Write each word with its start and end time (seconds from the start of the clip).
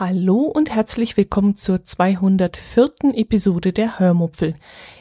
Hallo 0.00 0.44
und 0.44 0.74
herzlich 0.74 1.18
willkommen 1.18 1.56
zur 1.56 1.84
204. 1.84 2.90
Episode 3.12 3.74
der 3.74 3.98
Hörmupfel, 3.98 4.54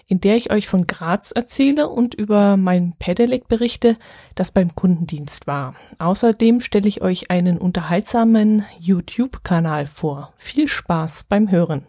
in 0.07 0.20
der 0.20 0.36
ich 0.36 0.52
euch 0.52 0.68
von 0.68 0.88
Graz 0.88 1.31
erzähle 1.31 1.88
und 1.88 2.16
über 2.16 2.57
mein 2.57 2.95
Pedelec 2.99 3.48
berichte, 3.48 3.95
das 4.35 4.52
beim 4.52 4.76
Kundendienst 4.76 5.48
war. 5.48 5.76
Außerdem 5.99 6.59
stelle 6.59 6.90
ich 6.90 7.02
euch 7.02 7.31
einen 7.31 7.59
unterhaltsamen 7.59 8.66
YouTube-Kanal 8.77 9.88
vor. 9.88 10.34
Viel 10.35 10.67
Spaß 10.67 11.27
beim 11.29 11.49
Hören. 11.49 11.85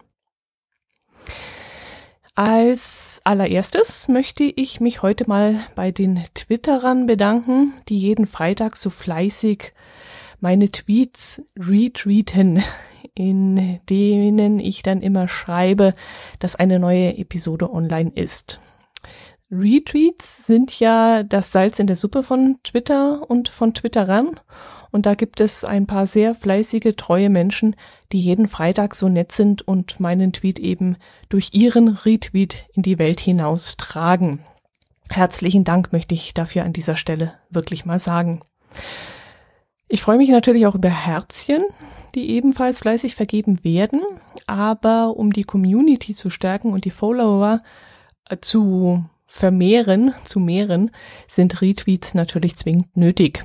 Als 2.36 3.20
allererstes 3.24 4.06
möchte 4.06 4.44
ich 4.44 4.78
mich 4.78 5.02
heute 5.02 5.26
mal 5.26 5.58
bei 5.74 5.90
den 5.90 6.22
Twitterern 6.34 7.06
bedanken, 7.06 7.72
die 7.88 7.98
jeden 7.98 8.26
Freitag 8.26 8.76
so 8.76 8.88
fleißig 8.88 9.72
meine 10.38 10.70
Tweets 10.70 11.42
retweeten 11.58 12.62
in 13.14 13.80
denen 13.88 14.58
ich 14.58 14.82
dann 14.82 15.02
immer 15.02 15.28
schreibe, 15.28 15.92
dass 16.38 16.56
eine 16.56 16.78
neue 16.78 17.16
Episode 17.16 17.72
online 17.72 18.12
ist. 18.14 18.60
Retweets 19.50 20.46
sind 20.46 20.78
ja 20.78 21.24
das 21.24 21.50
Salz 21.50 21.80
in 21.80 21.88
der 21.88 21.96
Suppe 21.96 22.22
von 22.22 22.58
Twitter 22.62 23.28
und 23.28 23.48
von 23.48 23.74
Twitterern. 23.74 24.38
Und 24.92 25.06
da 25.06 25.14
gibt 25.14 25.40
es 25.40 25.64
ein 25.64 25.86
paar 25.86 26.06
sehr 26.06 26.34
fleißige, 26.34 26.94
treue 26.96 27.30
Menschen, 27.30 27.74
die 28.12 28.20
jeden 28.20 28.46
Freitag 28.46 28.94
so 28.94 29.08
nett 29.08 29.32
sind 29.32 29.62
und 29.66 30.00
meinen 30.00 30.32
Tweet 30.32 30.58
eben 30.58 30.96
durch 31.28 31.50
ihren 31.52 31.88
Retweet 31.88 32.66
in 32.74 32.82
die 32.82 32.98
Welt 32.98 33.20
hinaus 33.20 33.76
tragen. 33.76 34.40
Herzlichen 35.08 35.64
Dank 35.64 35.92
möchte 35.92 36.14
ich 36.14 36.34
dafür 36.34 36.64
an 36.64 36.72
dieser 36.72 36.96
Stelle 36.96 37.34
wirklich 37.50 37.84
mal 37.84 37.98
sagen. 37.98 38.40
Ich 39.90 40.02
freue 40.02 40.16
mich 40.16 40.30
natürlich 40.30 40.66
auch 40.66 40.74
über 40.74 40.88
Herzchen 40.88 41.64
die 42.14 42.30
ebenfalls 42.30 42.78
fleißig 42.78 43.14
vergeben 43.14 43.62
werden. 43.64 44.02
Aber 44.46 45.16
um 45.16 45.32
die 45.32 45.44
Community 45.44 46.14
zu 46.14 46.30
stärken 46.30 46.72
und 46.72 46.84
die 46.84 46.90
Follower 46.90 47.60
äh, 48.28 48.38
zu 48.40 49.04
vermehren, 49.26 50.14
zu 50.24 50.40
mehren, 50.40 50.90
sind 51.28 51.60
Retweets 51.62 52.14
natürlich 52.14 52.56
zwingend 52.56 52.96
nötig. 52.96 53.44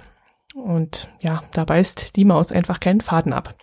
Und 0.55 1.09
ja, 1.19 1.43
da 1.51 1.65
beißt 1.65 2.15
die 2.15 2.25
Maus 2.25 2.51
einfach 2.51 2.79
keinen 2.79 3.01
Faden 3.01 3.33
ab. 3.33 3.55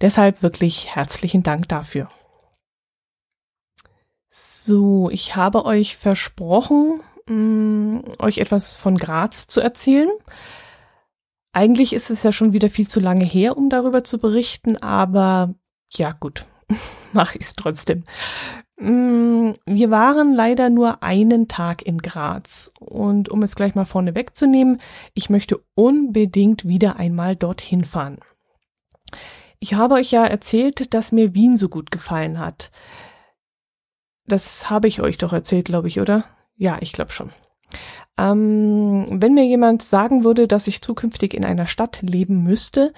Deshalb 0.00 0.42
wirklich 0.42 0.94
herzlichen 0.94 1.42
Dank 1.42 1.68
dafür. 1.68 2.08
So, 4.28 5.08
ich 5.08 5.34
habe 5.34 5.64
euch 5.64 5.96
versprochen, 5.96 7.00
mh, 7.26 7.34
mm, 7.34 8.04
euch 8.18 8.38
etwas 8.38 8.76
von 8.76 8.96
Graz 8.96 9.46
zu 9.46 9.62
erzählen. 9.62 10.10
Eigentlich 11.56 11.94
ist 11.94 12.10
es 12.10 12.22
ja 12.22 12.32
schon 12.32 12.52
wieder 12.52 12.68
viel 12.68 12.86
zu 12.86 13.00
lange 13.00 13.24
her, 13.24 13.56
um 13.56 13.70
darüber 13.70 14.04
zu 14.04 14.18
berichten, 14.18 14.76
aber 14.76 15.54
ja 15.90 16.12
gut, 16.12 16.44
mache 17.14 17.38
ich 17.38 17.46
es 17.46 17.54
trotzdem. 17.54 18.04
Mm, 18.76 19.52
wir 19.64 19.90
waren 19.90 20.34
leider 20.34 20.68
nur 20.68 21.02
einen 21.02 21.48
Tag 21.48 21.80
in 21.80 21.96
Graz. 21.96 22.72
Und 22.78 23.30
um 23.30 23.42
es 23.42 23.56
gleich 23.56 23.74
mal 23.74 23.86
vorne 23.86 24.14
wegzunehmen, 24.14 24.82
ich 25.14 25.30
möchte 25.30 25.64
unbedingt 25.74 26.68
wieder 26.68 26.96
einmal 26.96 27.36
dorthin 27.36 27.86
fahren. 27.86 28.18
Ich 29.58 29.72
habe 29.72 29.94
euch 29.94 30.10
ja 30.10 30.26
erzählt, 30.26 30.92
dass 30.92 31.10
mir 31.10 31.32
Wien 31.32 31.56
so 31.56 31.70
gut 31.70 31.90
gefallen 31.90 32.38
hat. 32.38 32.70
Das 34.26 34.68
habe 34.68 34.88
ich 34.88 35.00
euch 35.00 35.16
doch 35.16 35.32
erzählt, 35.32 35.64
glaube 35.64 35.88
ich, 35.88 36.00
oder? 36.00 36.26
Ja, 36.58 36.76
ich 36.82 36.92
glaube 36.92 37.12
schon. 37.12 37.30
Ähm, 38.18 39.06
wenn 39.10 39.34
mir 39.34 39.44
jemand 39.44 39.82
sagen 39.82 40.24
würde, 40.24 40.48
dass 40.48 40.66
ich 40.66 40.82
zukünftig 40.82 41.34
in 41.34 41.44
einer 41.44 41.66
Stadt 41.66 42.02
leben 42.02 42.42
müsste, 42.42 42.92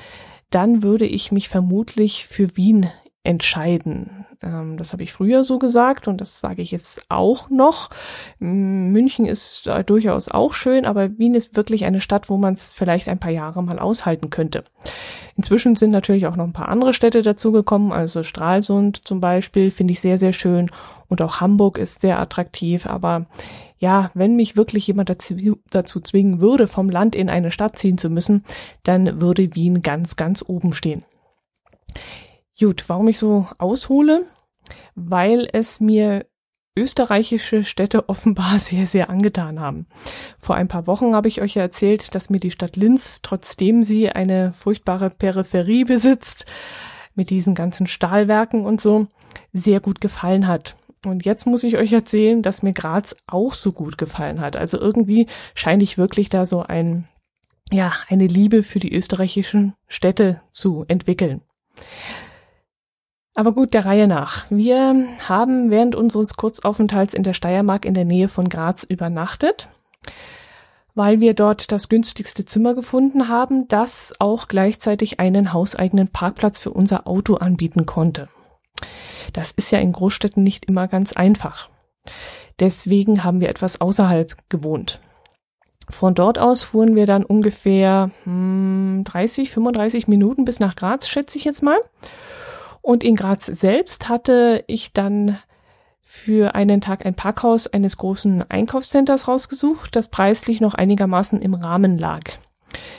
dann 0.51 0.83
würde 0.83 1.07
ich 1.07 1.33
mich 1.33 1.49
vermutlich 1.49 2.27
für 2.27 2.57
Wien 2.57 2.89
entscheiden. 3.25 4.25
Ähm, 4.43 4.77
das 4.77 4.93
habe 4.93 5.03
ich 5.03 5.13
früher 5.13 5.45
so 5.45 5.59
gesagt 5.59 6.09
und 6.09 6.21
das 6.21 6.41
sage 6.41 6.63
ich 6.63 6.71
jetzt 6.71 7.03
auch 7.09 7.51
noch. 7.51 7.91
München 8.39 9.27
ist 9.27 9.67
äh, 9.67 9.85
durchaus 9.85 10.29
auch 10.29 10.55
schön, 10.55 10.87
aber 10.87 11.19
Wien 11.19 11.35
ist 11.35 11.57
wirklich 11.57 11.85
eine 11.85 12.01
Stadt, 12.01 12.31
wo 12.31 12.39
man 12.39 12.55
es 12.55 12.73
vielleicht 12.73 13.09
ein 13.09 13.19
paar 13.19 13.33
Jahre 13.33 13.63
mal 13.63 13.79
aushalten 13.79 14.31
könnte. 14.31 14.65
Inzwischen 15.37 15.77
sind 15.77 15.91
natürlich 15.91 16.27
auch 16.27 16.37
noch 16.37 16.47
ein 16.47 16.53
paar 16.53 16.69
andere 16.69 16.93
Städte 16.93 17.23
dazugekommen, 17.23 17.93
also 17.93 18.23
Stralsund 18.23 19.07
zum 19.07 19.21
Beispiel 19.21 19.71
finde 19.71 19.93
ich 19.93 20.01
sehr, 20.01 20.19
sehr 20.19 20.33
schön 20.33 20.71
und 21.09 21.21
auch 21.21 21.41
Hamburg 21.41 21.77
ist 21.79 22.01
sehr 22.01 22.19
attraktiv, 22.19 22.87
aber 22.87 23.27
ja, 23.79 24.11
wenn 24.15 24.37
mich 24.37 24.57
wirklich 24.57 24.87
jemand 24.87 25.09
dazu, 25.09 25.37
dazu 25.71 26.01
zwingen 26.01 26.41
würde, 26.41 26.67
vom 26.67 26.91
Land 26.91 27.15
in 27.15 27.31
eine 27.31 27.53
Stadt 27.53 27.79
ziehen 27.79 27.99
zu 27.99 28.11
müssen, 28.11 28.45
dann 28.83 29.21
würde 29.21 29.55
Wien 29.55 29.83
ganz, 29.83 30.17
ganz 30.17 30.45
oben 30.47 30.73
stehen. 30.73 31.05
Gut, 32.59 32.89
warum 32.89 33.09
ich 33.09 33.19
so 33.19 33.47
aushole? 33.59 34.27
Weil 34.95 35.49
es 35.53 35.81
mir 35.81 36.27
österreichische 36.77 37.65
Städte 37.65 38.09
offenbar 38.09 38.59
sehr, 38.59 38.87
sehr 38.87 39.11
angetan 39.11 39.61
haben. 39.61 39.87
Vor 40.39 40.57
ein 40.57 40.69
paar 40.69 40.87
Wochen 40.87 41.15
habe 41.15 41.29
ich 41.29 41.41
euch 41.41 41.55
ja 41.55 41.63
erzählt, 41.63 42.15
dass 42.15 42.31
mir 42.31 42.41
die 42.41 42.51
Stadt 42.51 42.77
Linz, 42.77 43.23
trotzdem 43.23 43.83
sie 43.83 44.11
eine 44.11 44.53
furchtbare 44.53 45.11
Peripherie 45.11 45.85
besitzt, 45.85 46.47
mit 47.15 47.31
diesen 47.31 47.55
ganzen 47.55 47.87
Stahlwerken 47.87 48.65
und 48.65 48.81
so, 48.81 49.09
sehr 49.53 49.81
gut 49.81 50.01
gefallen 50.01 50.47
hat. 50.47 50.77
Und 51.05 51.25
jetzt 51.25 51.47
muss 51.47 51.65
ich 51.65 51.77
euch 51.77 51.93
erzählen, 51.93 52.43
dass 52.43 52.63
mir 52.63 52.73
Graz 52.73 53.15
auch 53.27 53.53
so 53.53 53.73
gut 53.73 53.99
gefallen 53.99 54.41
hat. 54.41 54.57
Also 54.57 54.79
irgendwie 54.81 55.27
scheine 55.55 55.83
ich 55.83 55.99
wirklich 55.99 56.29
da 56.29 56.45
so 56.47 56.63
ein, 56.63 57.07
ja, 57.71 57.93
eine 58.09 58.27
Liebe 58.27 58.63
für 58.63 58.81
die 58.81 58.93
österreichischen 58.95 59.75
Städte 59.87 60.41
zu 60.51 60.85
entwickeln. 60.89 61.43
Aber 63.35 63.53
gut, 63.53 63.73
der 63.73 63.85
Reihe 63.85 64.09
nach. 64.09 64.47
Wir 64.51 65.07
haben 65.29 65.71
während 65.71 65.95
unseres 65.95 66.35
Kurzaufenthalts 66.35 67.15
in 67.15 67.23
der 67.23 67.35
Steiermark 67.35 67.85
in 67.85 67.95
der 67.95 68.05
Nähe 68.05 68.29
von 68.29 68.49
Graz 68.49 68.83
übernachtet, 68.83 69.69
weil 70.97 71.21
wir 71.21 71.35
dort 71.35 71.71
das 71.71 71.89
günstigste 71.89 72.45
Zimmer 72.45 72.75
gefunden 72.75 73.29
haben, 73.29 73.69
das 73.69 74.13
auch 74.19 74.49
gleichzeitig 74.49 75.21
einen 75.21 75.53
hauseigenen 75.53 76.09
Parkplatz 76.09 76.59
für 76.59 76.71
unser 76.71 77.07
Auto 77.07 77.35
anbieten 77.35 77.87
konnte. 77.87 78.29
Das 79.39 79.53
ist 79.53 79.71
ja 79.71 79.79
in 79.79 79.93
Großstädten 79.93 80.43
nicht 80.43 80.65
immer 80.65 80.89
ganz 80.89 81.13
einfach. 81.13 81.71
Deswegen 82.59 83.23
haben 83.23 83.41
wir 83.41 83.51
etwas 83.51 83.81
außerhalb 83.81 84.37
gewohnt. 84.49 85.01
Von 85.89 86.17
dort 86.17 86.41
aus 86.41 86.65
fuhren 86.65 86.97
wir 86.97 87.07
dann 87.07 87.25
ungefähr 87.25 88.11
hm, 88.25 89.05
30, 89.05 89.53
35 89.53 90.09
Minuten 90.09 90.45
bis 90.45 90.59
nach 90.59 90.75
Graz, 90.75 91.09
schätze 91.09 91.39
ich 91.39 91.45
jetzt 91.45 91.63
mal. 91.63 91.79
Und 92.83 93.05
in 93.05 93.15
Graz 93.15 93.47
selbst 93.47 94.09
hatte 94.09 94.65
ich 94.67 94.93
dann 94.93 95.39
für 96.03 96.57
einen 96.57 96.81
Tag 96.81 97.07
ein 97.07 97.15
Parkhaus 97.15 97.69
eines 97.69 97.97
großen 97.97 98.51
Einkaufscenters 98.51 99.29
rausgesucht, 99.29 99.95
das 99.95 100.09
preislich 100.09 100.61
noch 100.61 100.75
einigermaßen 100.75 101.41
im 101.41 101.55
Rahmen 101.55 101.97
lag. 101.97 102.25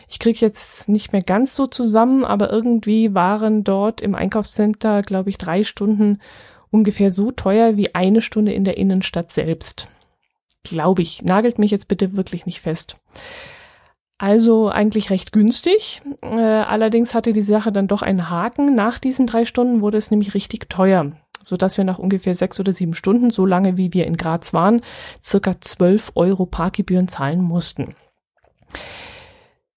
Ich 0.07 0.19
kriege 0.19 0.39
jetzt 0.39 0.89
nicht 0.89 1.11
mehr 1.11 1.21
ganz 1.21 1.55
so 1.55 1.67
zusammen, 1.67 2.25
aber 2.25 2.51
irgendwie 2.51 3.13
waren 3.13 3.63
dort 3.63 4.01
im 4.01 4.15
Einkaufscenter, 4.15 5.01
glaube 5.01 5.29
ich, 5.29 5.37
drei 5.37 5.63
Stunden 5.63 6.19
ungefähr 6.71 7.11
so 7.11 7.31
teuer 7.31 7.77
wie 7.77 7.95
eine 7.95 8.21
Stunde 8.21 8.53
in 8.53 8.63
der 8.63 8.77
Innenstadt 8.77 9.31
selbst. 9.31 9.89
Glaube 10.63 11.01
ich. 11.01 11.21
Nagelt 11.23 11.57
mich 11.57 11.71
jetzt 11.71 11.87
bitte 11.87 12.15
wirklich 12.15 12.45
nicht 12.45 12.61
fest. 12.61 12.97
Also 14.17 14.69
eigentlich 14.69 15.09
recht 15.09 15.31
günstig. 15.31 16.01
Äh, 16.21 16.37
allerdings 16.37 17.15
hatte 17.15 17.31
die 17.31 17.41
Sache 17.41 17.71
dann 17.71 17.87
doch 17.87 18.01
einen 18.01 18.29
Haken. 18.29 18.75
Nach 18.75 18.99
diesen 18.99 19.27
drei 19.27 19.45
Stunden 19.45 19.81
wurde 19.81 19.97
es 19.97 20.11
nämlich 20.11 20.33
richtig 20.33 20.69
teuer, 20.69 21.11
so 21.41 21.55
dass 21.55 21.77
wir 21.77 21.85
nach 21.85 21.99
ungefähr 21.99 22.35
sechs 22.35 22.59
oder 22.59 22.73
sieben 22.73 22.93
Stunden, 22.93 23.29
so 23.29 23.45
lange 23.45 23.77
wie 23.77 23.93
wir 23.93 24.05
in 24.05 24.17
Graz 24.17 24.53
waren, 24.53 24.81
circa 25.23 25.61
zwölf 25.61 26.11
Euro 26.15 26.45
Parkgebühren 26.45 27.07
zahlen 27.07 27.41
mussten 27.41 27.95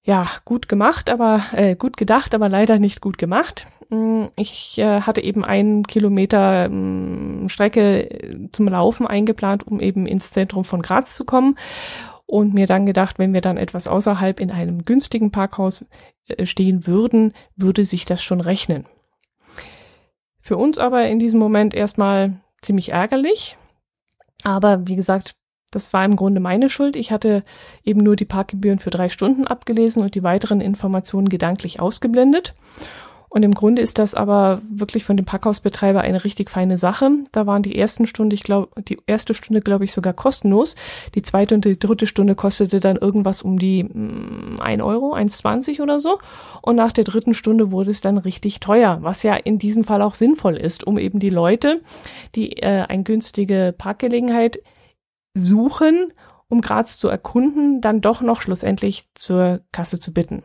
ja, 0.05 0.27
gut 0.45 0.69
gemacht, 0.69 1.11
aber 1.11 1.43
äh, 1.53 1.77
gut 1.77 1.97
gedacht, 1.97 2.35
aber 2.35 2.49
leider 2.49 2.79
nicht 2.79 3.01
gut 3.01 3.19
gemacht. 3.19 3.69
Mm, 3.91 4.25
ich 4.37 4.79
äh, 4.79 5.03
hatte 5.03 5.21
eben 5.21 5.45
einen 5.45 5.85
Kilometer 5.85 6.69
äh, 6.69 7.49
Strecke 7.49 8.49
zum 8.51 8.69
Laufen 8.69 9.07
eingeplant, 9.07 9.67
um 9.67 9.81
eben 9.81 10.07
ins 10.07 10.33
Zentrum 10.33 10.65
von 10.65 10.83
Graz 10.83 11.15
zu 11.15 11.25
kommen 11.25 11.57
und 12.27 12.55
mir 12.55 12.67
dann 12.67 12.87
gedacht, 12.87 13.19
wenn 13.19 13.33
wir 13.33 13.43
dann 13.43 13.57
etwas 13.57 13.87
außerhalb 13.87 14.41
in 14.41 14.51
einem 14.51 14.85
günstigen 14.85 15.31
Parkhaus 15.31 15.85
äh, 16.27 16.47
stehen 16.47 16.87
würden, 16.87 17.33
würde 17.57 17.85
sich 17.85 18.05
das 18.05 18.23
schon 18.23 18.41
rechnen. 18.41 18.87
Für 20.41 20.57
uns 20.57 20.79
aber 20.79 21.07
in 21.07 21.21
diesem 21.21 21.39
Moment 21.39 21.75
erstmal 21.75 22.41
ziemlich 22.61 22.89
ärgerlich. 22.89 23.57
Aber 24.43 24.89
wie 24.89 24.97
gesagt, 24.97 25.37
Das 25.73 25.93
war 25.93 26.05
im 26.05 26.15
Grunde 26.15 26.41
meine 26.41 26.69
Schuld. 26.69 26.95
Ich 26.95 27.11
hatte 27.11 27.43
eben 27.85 28.01
nur 28.01 28.15
die 28.15 28.25
Parkgebühren 28.25 28.79
für 28.79 28.91
drei 28.91 29.09
Stunden 29.09 29.49
abgelesen 29.49 30.03
und 30.03 30.15
die 30.15 30.23
weiteren 30.23 30.61
Informationen 30.61 31.29
gedanklich 31.29 31.81
ausgeblendet. 31.81 32.55
Und 33.35 33.45
im 33.45 33.55
Grunde 33.55 33.81
ist 33.81 33.99
das 33.99 34.15
aber 34.15 34.61
wirklich 34.63 35.05
von 35.05 35.17
dem 35.17 35.25
Parkhausbetreiber 35.25 36.03
eine 36.03 36.23
richtig 36.23 36.51
feine 36.51 36.77
Sache. 36.77 37.11
Da 37.33 37.47
waren 37.47 37.63
die 37.63 37.79
ersten 37.79 38.07
Stunde, 38.07 38.35
ich 38.35 38.43
glaube, 38.43 38.83
die 38.83 38.99
erste 39.07 39.33
Stunde, 39.33 39.63
glaube 39.63 39.87
ich, 39.87 39.95
sogar 39.95 40.13
kostenlos. 40.13 40.77
Die 41.15 41.23
zweite 41.23 41.55
und 41.55 41.65
die 41.65 41.79
dritte 41.79 42.07
Stunde 42.07 42.35
kostete 42.35 42.79
dann 42.79 42.97
irgendwas 42.97 43.41
um 43.41 43.59
die 43.59 43.85
mh, 43.85 43.91
mm, 43.95 44.61
1 44.61 44.83
Euro, 44.83 45.15
1,20 45.15 45.81
oder 45.81 45.99
so. 45.99 46.19
Und 46.61 46.77
nach 46.77 46.93
der 46.93 47.05
dritten 47.05 47.33
Stunde 47.33 47.71
wurde 47.71 47.91
es 47.91 48.03
dann 48.03 48.19
richtig 48.19 48.61
teuer, 48.61 48.99
was 49.01 49.23
ja 49.23 49.35
in 49.35 49.59
diesem 49.59 49.85
Fall 49.85 50.03
auch 50.03 50.15
sinnvoll 50.15 50.59
ist, 50.59 50.87
um 50.87 50.99
eben 50.99 51.19
die 51.19 51.31
Leute, 51.31 51.81
die 52.35 52.59
äh, 52.59 52.85
eine 52.87 53.03
günstige 53.03 53.75
Parkgelegenheit 53.77 54.59
suchen, 55.35 56.13
um 56.49 56.61
Graz 56.61 56.99
zu 56.99 57.09
erkunden, 57.09 57.81
dann 57.81 58.01
doch 58.01 58.21
noch 58.21 58.43
schlussendlich 58.43 59.07
zur 59.15 59.61
Kasse 59.73 59.99
zu 59.99 60.13
bitten 60.13 60.45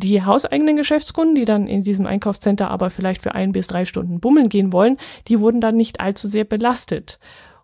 die 0.00 0.22
hauseigenen 0.22 0.76
Geschäftskunden, 0.76 1.34
die 1.34 1.44
dann 1.44 1.66
in 1.66 1.82
diesem 1.82 2.06
Einkaufscenter 2.06 2.70
aber 2.70 2.90
vielleicht 2.90 3.22
für 3.22 3.34
ein 3.34 3.52
bis 3.52 3.66
drei 3.66 3.84
Stunden 3.84 4.20
bummeln 4.20 4.48
gehen 4.48 4.72
wollen, 4.72 4.98
die 5.28 5.40
wurden 5.40 5.60
dann 5.60 5.76
nicht 5.76 6.00
allzu 6.00 6.28
sehr 6.28 6.44
belastet. 6.44 7.18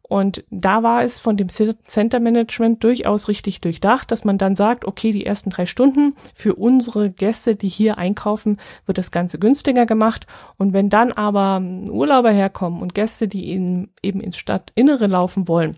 Und 0.09 0.45
da 0.51 0.83
war 0.83 1.05
es 1.05 1.21
von 1.21 1.37
dem 1.37 1.49
Center 1.51 2.19
Management 2.19 2.83
durchaus 2.83 3.29
richtig 3.29 3.61
durchdacht, 3.61 4.11
dass 4.11 4.25
man 4.25 4.39
dann 4.39 4.57
sagt, 4.57 4.87
okay, 4.87 5.13
die 5.13 5.27
ersten 5.27 5.51
drei 5.51 5.67
Stunden 5.67 6.15
für 6.35 6.55
unsere 6.55 7.11
Gäste, 7.11 7.57
die 7.57 7.69
hier 7.69 7.99
einkaufen, 7.99 8.59
wird 8.87 8.97
das 8.97 9.11
Ganze 9.11 9.39
günstiger 9.39 9.85
gemacht. 9.85 10.27
Und 10.57 10.73
wenn 10.73 10.89
dann 10.89 11.13
aber 11.13 11.63
Urlauber 11.91 12.31
herkommen 12.31 12.81
und 12.81 12.95
Gäste, 12.95 13.29
die 13.29 13.53
in, 13.53 13.91
eben 14.03 14.21
ins 14.21 14.39
Stadtinnere 14.39 15.09
laufen 15.09 15.47
wollen, 15.47 15.77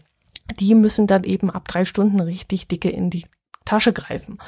die 0.61 0.77
müssen 0.77 1.09
dann 1.09 1.25
eben 1.25 1.51
ab 1.51 1.67
drei 1.67 1.85
Stunden 1.85 2.21
richtig 2.21 2.69
dicke 2.69 2.91
in 2.91 3.11
die 3.11 3.27
Tasche 3.65 3.93
greifen. 3.93 4.39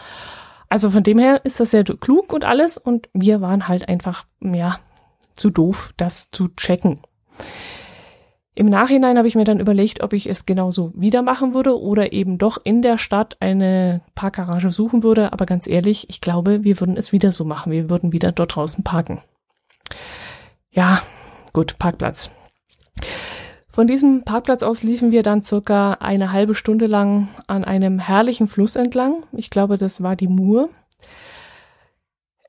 Also 0.69 0.91
von 0.91 1.03
dem 1.03 1.19
her 1.19 1.45
ist 1.45 1.59
das 1.59 1.73
sehr 1.73 1.85
klug 1.85 2.33
und 2.33 2.45
alles 2.45 2.79
und 2.79 3.09
wir 3.13 3.41
waren 3.41 3.67
halt 3.67 3.89
einfach, 3.89 4.27
ja, 4.41 4.79
zu 5.35 5.51
doof, 5.51 5.93
das 5.97 6.31
zu 6.31 6.49
checken. 6.57 7.01
Im 8.55 8.67
Nachhinein 8.67 9.17
habe 9.17 9.27
ich 9.29 9.35
mir 9.35 9.45
dann 9.45 9.61
überlegt, 9.61 10.03
ob 10.03 10.13
ich 10.13 10.29
es 10.29 10.45
genauso 10.45 10.93
wieder 10.95 11.23
machen 11.23 11.55
würde 11.55 11.81
oder 11.81 12.13
eben 12.13 12.37
doch 12.37 12.59
in 12.63 12.83
der 12.83 12.99
Stadt 12.99 13.37
eine 13.41 14.03
Parkgarage 14.15 14.71
suchen 14.71 15.03
würde. 15.03 15.33
Aber 15.33 15.47
ganz 15.47 15.67
ehrlich, 15.67 16.11
ich 16.11 16.21
glaube, 16.21 16.63
wir 16.63 16.79
würden 16.79 16.99
es 16.99 17.13
wieder 17.13 17.31
so 17.31 17.45
machen. 17.45 17.73
Wir 17.73 17.89
würden 17.89 18.13
wieder 18.13 18.31
dort 18.31 18.57
draußen 18.57 18.85
parken. 18.85 19.23
Ja, 20.71 21.03
gut, 21.55 21.79
Parkplatz. 21.79 22.31
Von 23.69 23.87
diesem 23.87 24.23
Parkplatz 24.25 24.63
aus 24.63 24.83
liefen 24.83 25.13
wir 25.13 25.23
dann 25.23 25.43
circa 25.43 25.95
eine 25.95 26.31
halbe 26.31 26.55
Stunde 26.55 26.87
lang 26.87 27.29
an 27.47 27.65
einem 27.65 27.99
herrlichen 27.99 28.49
Fluss 28.49 28.77
entlang. 28.77 29.25
Ich 29.33 29.49
glaube, 29.49 29.79
das 29.79 30.03
war 30.03 30.15
die 30.15 30.29
Mur 30.29 30.69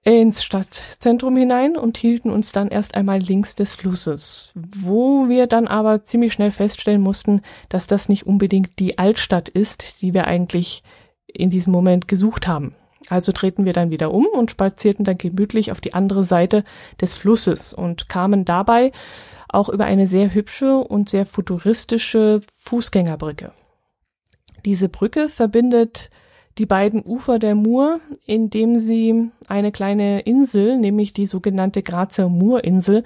ins 0.04 0.44
Stadtzentrum 0.44 1.38
hinein 1.38 1.78
und 1.78 1.98
hielten 1.98 2.30
uns 2.30 2.52
dann 2.52 2.68
erst 2.68 2.96
einmal 2.96 3.20
links 3.20 3.56
des 3.56 3.76
Flusses, 3.76 4.52
wo 4.56 5.30
wir 5.30 5.48
dann 5.48 5.68
aber 5.68 6.04
ziemlich 6.04 6.34
schnell 6.34 6.52
feststellen 6.52 7.02
mussten, 7.02 7.42
dass 7.70 7.88
das 7.88 8.10
nicht 8.10 8.28
unbedingt 8.28 8.80
die 8.80 8.98
Altstadt 8.98 9.48
ist, 9.48 10.02
die 10.02 10.14
wir 10.14 10.28
eigentlich 10.28 10.84
in 11.26 11.50
diesem 11.50 11.72
Moment 11.72 12.08
gesucht 12.08 12.48
haben. 12.48 12.76
Also 13.10 13.32
drehten 13.32 13.66
wir 13.66 13.74
dann 13.74 13.92
wieder 13.92 14.14
um 14.14 14.26
und 14.26 14.52
spazierten 14.52 15.06
dann 15.06 15.18
gemütlich 15.18 15.72
auf 15.72 15.82
die 15.82 15.94
andere 15.94 16.24
Seite 16.24 16.64
des 17.00 17.14
Flusses 17.14 17.74
und 17.74 18.10
kamen 18.10 18.46
dabei 18.46 18.92
auch 19.48 19.70
über 19.70 19.86
eine 19.86 20.08
sehr 20.08 20.34
hübsche 20.34 20.78
und 20.78 21.10
sehr 21.10 21.26
futuristische 21.26 22.42
Fußgängerbrücke. 22.64 23.52
Diese 24.66 24.90
Brücke 24.90 25.30
verbindet 25.30 26.10
die 26.58 26.66
beiden 26.66 27.04
Ufer 27.04 27.40
der 27.40 27.56
Mur, 27.56 28.00
indem 28.26 28.78
sie 28.78 29.32
eine 29.48 29.72
kleine 29.72 30.22
Insel, 30.22 30.78
nämlich 30.78 31.14
die 31.14 31.26
sogenannte 31.26 31.84
Grazer 31.84 32.30
Murinsel, 32.30 33.04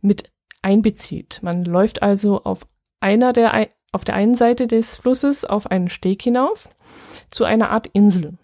mit 0.00 0.32
einbezieht. 0.62 1.40
Man 1.42 1.64
läuft 1.64 2.02
also 2.02 2.42
auf 2.42 2.66
einer 3.00 3.32
der, 3.32 3.68
auf 3.92 4.04
der 4.04 4.14
einen 4.14 4.34
Seite 4.34 4.66
des 4.66 4.96
Flusses 4.96 5.44
auf 5.44 5.70
einen 5.70 5.88
Steg 5.88 6.22
hinauf 6.22 6.68
zu 7.30 7.44
einer 7.44 7.70
Art 7.70 7.86
Insel. 7.88 8.38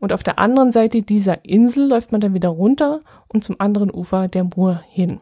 Und 0.00 0.12
auf 0.12 0.22
der 0.22 0.38
anderen 0.38 0.70
Seite 0.70 1.02
dieser 1.02 1.44
Insel 1.44 1.88
läuft 1.88 2.12
man 2.12 2.20
dann 2.20 2.34
wieder 2.34 2.50
runter 2.50 3.00
und 3.26 3.42
zum 3.42 3.56
anderen 3.58 3.90
Ufer 3.90 4.28
der 4.28 4.44
Mur 4.44 4.82
hin. 4.88 5.20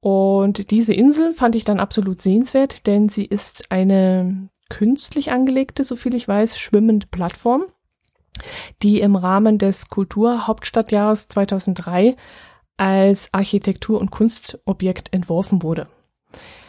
Und 0.00 0.70
diese 0.70 0.94
Insel 0.94 1.32
fand 1.32 1.54
ich 1.54 1.64
dann 1.64 1.80
absolut 1.80 2.20
sehenswert, 2.20 2.86
denn 2.86 3.08
sie 3.08 3.24
ist 3.24 3.70
eine 3.70 4.48
künstlich 4.70 5.30
angelegte, 5.30 5.84
soviel 5.84 6.14
ich 6.14 6.26
weiß, 6.26 6.58
schwimmende 6.58 7.06
Plattform, 7.06 7.64
die 8.82 9.00
im 9.00 9.16
Rahmen 9.16 9.58
des 9.58 9.88
Kulturhauptstadtjahres 9.88 11.28
2003 11.28 12.16
als 12.76 13.32
Architektur- 13.32 14.00
und 14.00 14.10
Kunstobjekt 14.10 15.12
entworfen 15.12 15.62
wurde. 15.62 15.88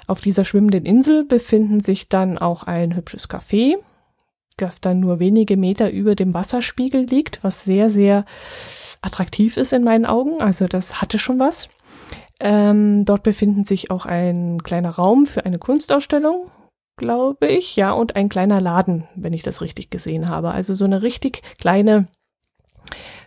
Auf 0.08 0.22
dieser 0.22 0.46
schwimmenden 0.46 0.86
Insel 0.86 1.26
befinden 1.26 1.80
sich 1.80 2.10
dann 2.10 2.38
auch 2.38 2.64
ein 2.64 2.96
hübsches 2.96 3.30
Café, 3.30 3.76
das 4.58 4.80
dann 4.82 5.00
nur 5.00 5.20
wenige 5.20 5.58
Meter 5.58 5.90
über 5.92 6.16
dem 6.16 6.34
Wasserspiegel 6.34 7.06
liegt, 7.06 7.44
was 7.44 7.64
sehr, 7.64 7.90
sehr 7.90 8.26
attraktiv 9.02 9.58
ist 9.58 9.74
in 9.74 9.84
meinen 9.84 10.06
Augen. 10.06 10.42
Also 10.42 10.68
das 10.68 11.02
hatte 11.02 11.18
schon 11.18 11.40
was. 11.40 11.70
Ähm, 12.40 13.06
dort 13.06 13.24
befinden 13.24 13.66
sich 13.66 13.92
auch 13.92 14.06
ein 14.06 14.62
kleiner 14.62 14.92
Raum 14.92 15.26
für 15.26 15.46
eine 15.46 15.58
Kunstausstellung, 15.58 16.52
glaube 16.98 17.48
ich, 17.48 17.76
ja, 17.76 17.92
und 17.92 18.16
ein 18.16 18.30
kleiner 18.30 18.62
Laden, 18.62 19.08
wenn 19.16 19.34
ich 19.34 19.44
das 19.44 19.62
richtig 19.62 19.90
gesehen 19.90 20.30
habe. 20.30 20.52
Also 20.52 20.74
so 20.74 20.86
eine 20.86 21.04
richtig 21.04 21.42
kleine 21.60 22.08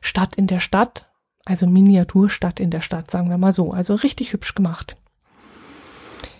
Stadt 0.00 0.37
in 0.37 0.47
der 0.47 0.61
Stadt, 0.61 1.06
also 1.44 1.67
Miniaturstadt 1.67 2.61
in 2.61 2.70
der 2.70 2.81
Stadt, 2.81 3.11
sagen 3.11 3.31
wir 3.31 3.38
mal 3.38 3.53
so. 3.53 3.73
Also 3.73 3.94
richtig 3.94 4.32
hübsch 4.32 4.55
gemacht. 4.55 4.97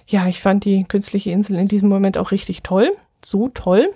Ja, 0.07 0.27
ich 0.27 0.41
fand 0.41 0.65
die 0.65 0.85
künstliche 0.85 1.31
Insel 1.31 1.59
in 1.59 1.69
diesem 1.69 1.89
Moment 1.89 2.17
auch 2.17 2.31
richtig 2.31 2.63
toll. 2.63 2.97
So 3.25 3.49
toll, 3.49 3.93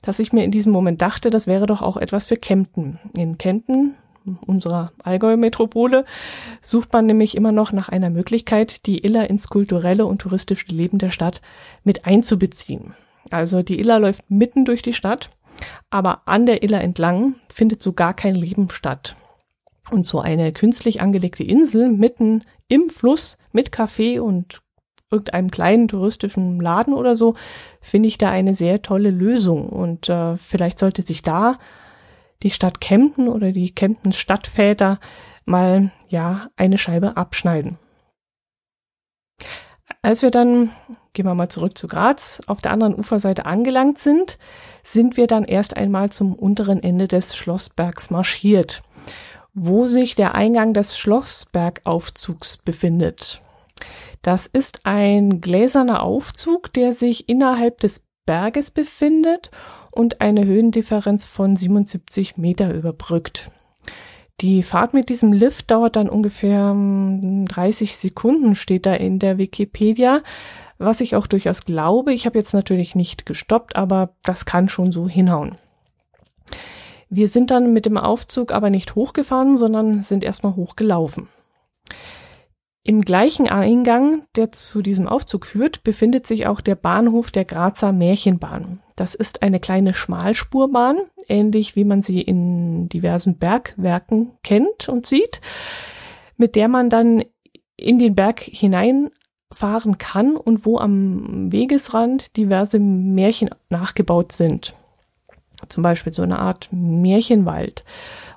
dass 0.00 0.18
ich 0.18 0.32
mir 0.32 0.44
in 0.44 0.50
diesem 0.50 0.72
Moment 0.72 1.02
dachte, 1.02 1.30
das 1.30 1.46
wäre 1.46 1.66
doch 1.66 1.82
auch 1.82 1.96
etwas 1.96 2.26
für 2.26 2.36
Kempten. 2.36 2.98
In 3.14 3.38
Kempten 3.38 3.94
unserer 4.46 4.92
Allgäu-Metropole, 5.02 6.04
sucht 6.60 6.92
man 6.92 7.06
nämlich 7.06 7.36
immer 7.36 7.52
noch 7.52 7.72
nach 7.72 7.88
einer 7.88 8.10
Möglichkeit, 8.10 8.86
die 8.86 9.04
Iller 9.04 9.28
ins 9.28 9.48
kulturelle 9.48 10.06
und 10.06 10.20
touristische 10.20 10.66
Leben 10.68 10.98
der 10.98 11.10
Stadt 11.10 11.40
mit 11.84 12.06
einzubeziehen. 12.06 12.94
Also 13.30 13.62
die 13.62 13.78
Iller 13.78 14.00
läuft 14.00 14.30
mitten 14.30 14.64
durch 14.64 14.82
die 14.82 14.94
Stadt, 14.94 15.30
aber 15.90 16.22
an 16.26 16.46
der 16.46 16.62
Iller 16.62 16.80
entlang 16.80 17.34
findet 17.52 17.82
so 17.82 17.92
gar 17.92 18.14
kein 18.14 18.34
Leben 18.34 18.70
statt. 18.70 19.16
Und 19.90 20.06
so 20.06 20.20
eine 20.20 20.52
künstlich 20.52 21.00
angelegte 21.00 21.44
Insel 21.44 21.90
mitten 21.90 22.44
im 22.68 22.88
Fluss 22.88 23.36
mit 23.52 23.70
Café 23.70 24.20
und 24.20 24.62
irgendeinem 25.10 25.50
kleinen 25.50 25.88
touristischen 25.88 26.60
Laden 26.60 26.94
oder 26.94 27.14
so, 27.14 27.34
finde 27.80 28.08
ich 28.08 28.18
da 28.18 28.30
eine 28.30 28.54
sehr 28.54 28.82
tolle 28.82 29.10
Lösung. 29.10 29.68
Und 29.68 30.08
äh, 30.08 30.36
vielleicht 30.36 30.78
sollte 30.78 31.02
sich 31.02 31.22
da 31.22 31.58
die 32.42 32.50
Stadt 32.50 32.80
Kempten 32.80 33.28
oder 33.28 33.52
die 33.52 33.74
Kempten 33.74 34.12
Stadtväter 34.12 34.98
mal, 35.44 35.90
ja, 36.08 36.48
eine 36.56 36.78
Scheibe 36.78 37.16
abschneiden. 37.16 37.78
Als 40.00 40.22
wir 40.22 40.30
dann, 40.30 40.70
gehen 41.12 41.26
wir 41.26 41.34
mal 41.34 41.48
zurück 41.48 41.78
zu 41.78 41.86
Graz, 41.86 42.40
auf 42.46 42.60
der 42.60 42.72
anderen 42.72 42.98
Uferseite 42.98 43.46
angelangt 43.46 43.98
sind, 43.98 44.38
sind 44.82 45.16
wir 45.16 45.26
dann 45.26 45.44
erst 45.44 45.76
einmal 45.76 46.10
zum 46.10 46.34
unteren 46.34 46.82
Ende 46.82 47.06
des 47.06 47.36
Schlossbergs 47.36 48.10
marschiert, 48.10 48.82
wo 49.54 49.86
sich 49.86 50.14
der 50.14 50.34
Eingang 50.34 50.74
des 50.74 50.98
Schlossbergaufzugs 50.98 52.56
befindet. 52.58 53.42
Das 54.22 54.46
ist 54.46 54.86
ein 54.86 55.40
gläserner 55.40 56.02
Aufzug, 56.02 56.72
der 56.72 56.92
sich 56.92 57.28
innerhalb 57.28 57.78
des 57.80 58.04
Berges 58.24 58.70
befindet 58.70 59.50
und 59.92 60.20
eine 60.20 60.44
Höhendifferenz 60.44 61.24
von 61.24 61.54
77 61.54 62.36
Meter 62.36 62.74
überbrückt. 62.74 63.50
Die 64.40 64.64
Fahrt 64.64 64.94
mit 64.94 65.08
diesem 65.08 65.32
Lift 65.32 65.70
dauert 65.70 65.94
dann 65.94 66.08
ungefähr 66.08 66.74
30 66.74 67.90
hm, 67.90 67.96
Sekunden, 67.96 68.54
steht 68.56 68.86
da 68.86 68.94
in 68.94 69.20
der 69.20 69.38
Wikipedia, 69.38 70.20
was 70.78 71.00
ich 71.00 71.14
auch 71.14 71.28
durchaus 71.28 71.64
glaube. 71.64 72.12
Ich 72.12 72.26
habe 72.26 72.38
jetzt 72.38 72.52
natürlich 72.52 72.96
nicht 72.96 73.24
gestoppt, 73.24 73.76
aber 73.76 74.14
das 74.24 74.44
kann 74.44 74.68
schon 74.68 74.90
so 74.90 75.08
hinhauen. 75.08 75.56
Wir 77.08 77.28
sind 77.28 77.50
dann 77.50 77.72
mit 77.72 77.86
dem 77.86 77.98
Aufzug 77.98 78.52
aber 78.52 78.70
nicht 78.70 78.94
hochgefahren, 78.94 79.56
sondern 79.56 80.02
sind 80.02 80.24
erstmal 80.24 80.56
hochgelaufen. 80.56 81.28
Im 82.84 83.02
gleichen 83.02 83.48
Eingang, 83.48 84.24
der 84.34 84.50
zu 84.50 84.82
diesem 84.82 85.06
Aufzug 85.06 85.46
führt, 85.46 85.84
befindet 85.84 86.26
sich 86.26 86.48
auch 86.48 86.60
der 86.60 86.74
Bahnhof 86.74 87.30
der 87.30 87.44
Grazer 87.44 87.92
Märchenbahn. 87.92 88.80
Das 88.96 89.14
ist 89.14 89.42
eine 89.42 89.60
kleine 89.60 89.94
Schmalspurbahn, 89.94 90.98
ähnlich 91.28 91.76
wie 91.76 91.84
man 91.84 92.02
sie 92.02 92.20
in 92.20 92.88
diversen 92.88 93.38
Bergwerken 93.38 94.32
kennt 94.42 94.88
und 94.88 95.06
sieht, 95.06 95.40
mit 96.36 96.56
der 96.56 96.66
man 96.66 96.90
dann 96.90 97.22
in 97.76 98.00
den 98.00 98.16
Berg 98.16 98.40
hinein 98.40 99.10
fahren 99.52 99.98
kann 99.98 100.36
und 100.36 100.66
wo 100.66 100.78
am 100.78 101.52
Wegesrand 101.52 102.36
diverse 102.36 102.80
Märchen 102.80 103.50
nachgebaut 103.70 104.32
sind. 104.32 104.74
Zum 105.68 105.84
Beispiel 105.84 106.12
so 106.12 106.22
eine 106.22 106.40
Art 106.40 106.68
Märchenwald 106.72 107.84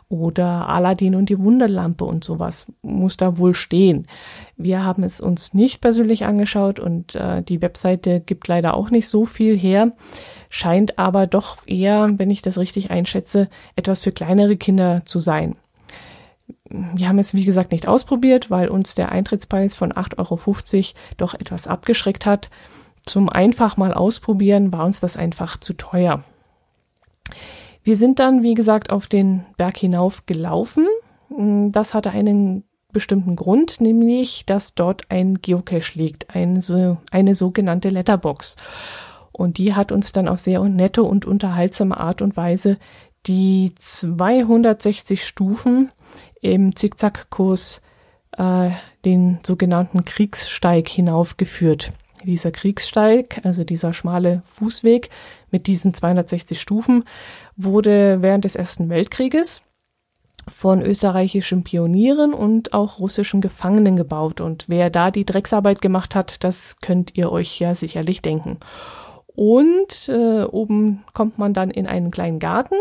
oder 0.08 0.70
Aladdin 0.70 1.16
und 1.16 1.30
die 1.30 1.40
Wunderlampe 1.40 2.06
und 2.06 2.24
sowas 2.24 2.72
muss 2.82 3.18
da 3.18 3.38
wohl 3.38 3.54
stehen. 3.54 4.08
Wir 4.56 4.84
haben 4.84 5.04
es 5.04 5.20
uns 5.20 5.54
nicht 5.54 5.82
persönlich 5.82 6.26
angeschaut 6.26 6.80
und 6.80 7.16
äh, 7.16 7.42
die 7.42 7.62
Webseite 7.62 8.20
gibt 8.20 8.48
leider 8.48 8.76
auch 8.76 8.92
nicht 8.92 9.08
so 9.08 9.26
viel 9.26 9.58
her, 9.58 9.92
scheint 10.50 11.00
aber 11.00 11.26
doch 11.28 11.66
eher, 11.66 12.14
wenn 12.18 12.30
ich 12.30 12.42
das 12.42 12.58
richtig 12.58 12.92
einschätze, 12.92 13.50
etwas 13.76 14.04
für 14.04 14.12
kleinere 14.12 14.58
Kinder 14.58 15.02
zu 15.06 15.20
sein. 15.20 15.56
Wir 16.70 17.08
haben 17.08 17.20
es, 17.20 17.34
wie 17.34 17.46
gesagt, 17.46 17.72
nicht 17.72 17.88
ausprobiert, 17.88 18.52
weil 18.52 18.70
uns 18.70 18.96
der 18.96 19.12
Eintrittspreis 19.12 19.76
von 19.76 19.92
8,50 19.92 20.20
Euro 20.20 21.00
doch 21.18 21.34
etwas 21.34 21.68
abgeschreckt 21.68 22.26
hat. 22.26 22.50
Zum 23.06 23.30
einfach 23.30 23.78
mal 23.78 23.94
ausprobieren 23.94 24.72
war 24.74 24.86
uns 24.86 25.00
das 25.00 25.18
einfach 25.18 25.60
zu 25.60 25.74
teuer. 25.74 26.24
Wir 27.86 27.96
sind 27.96 28.18
dann, 28.18 28.42
wie 28.42 28.56
gesagt, 28.56 28.90
auf 28.90 29.08
den 29.08 29.46
Berg 29.58 29.78
hinauf 29.78 30.26
gelaufen. 30.26 30.88
Mm, 31.30 31.70
das 31.70 31.94
hatte 31.94 32.10
einen 32.10 32.64
bestimmten 32.92 33.36
Grund, 33.36 33.80
nämlich, 33.80 34.44
dass 34.48 34.74
dort 34.74 35.04
ein 35.10 35.36
Geocache 35.36 35.92
liegt, 35.94 36.36
ein, 36.36 36.62
so, 36.62 36.98
eine 37.12 37.36
sogenannte 37.36 37.90
Letterbox. 37.90 38.56
Und 39.32 39.60
die 39.60 39.76
hat 39.76 39.92
uns 39.92 40.14
dann 40.14 40.28
auf 40.28 40.40
sehr 40.40 40.64
nette 40.64 41.04
und 41.04 41.26
unterhaltsame 41.26 41.96
Art 41.96 42.24
und 42.24 42.36
Weise 42.36 42.78
die 43.28 43.74
260 43.78 45.24
Stufen 45.24 45.90
im 46.42 46.76
Zickzackkurs 46.76 47.84
äh, 48.36 48.72
den 49.04 49.38
sogenannten 49.46 50.06
Kriegssteig 50.06 50.88
hinaufgeführt. 50.88 51.92
Dieser 52.26 52.52
Kriegssteig, 52.52 53.42
also 53.44 53.64
dieser 53.64 53.94
schmale 53.94 54.42
Fußweg 54.44 55.10
mit 55.52 55.68
diesen 55.68 55.94
260 55.94 56.60
Stufen, 56.60 57.04
wurde 57.56 58.22
während 58.22 58.46
des 58.46 58.56
Ersten 58.56 58.90
Weltkrieges 58.90 59.62
von 60.48 60.82
österreichischen 60.82 61.64
Pionieren 61.64 62.34
und 62.34 62.74
auch 62.74 63.00
russischen 63.00 63.42
Gefangenen 63.42 63.96
gebaut. 63.96 64.42
Und 64.42 64.66
wer 64.68 64.90
da 64.90 65.12
die 65.12 65.26
Drecksarbeit 65.26 65.82
gemacht 65.82 66.16
hat, 66.16 66.44
das 66.44 66.80
könnt 66.82 67.16
ihr 67.16 67.32
euch 67.32 67.60
ja 67.60 67.74
sicherlich 67.74 68.22
denken. 68.22 68.58
Und 69.28 70.08
äh, 70.08 70.44
oben 70.44 71.04
kommt 71.14 71.38
man 71.38 71.54
dann 71.54 71.72
in 71.72 71.88
einen 71.88 72.12
kleinen 72.12 72.40
Garten 72.40 72.76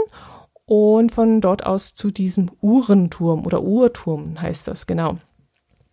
und 0.67 1.13
von 1.13 1.41
dort 1.41 1.67
aus 1.67 1.95
zu 1.95 2.11
diesem 2.11 2.51
Uhrenturm 2.63 3.45
oder 3.45 3.63
Uhrturm 3.63 4.41
heißt 4.41 4.69
das 4.69 4.87
genau. 4.87 5.19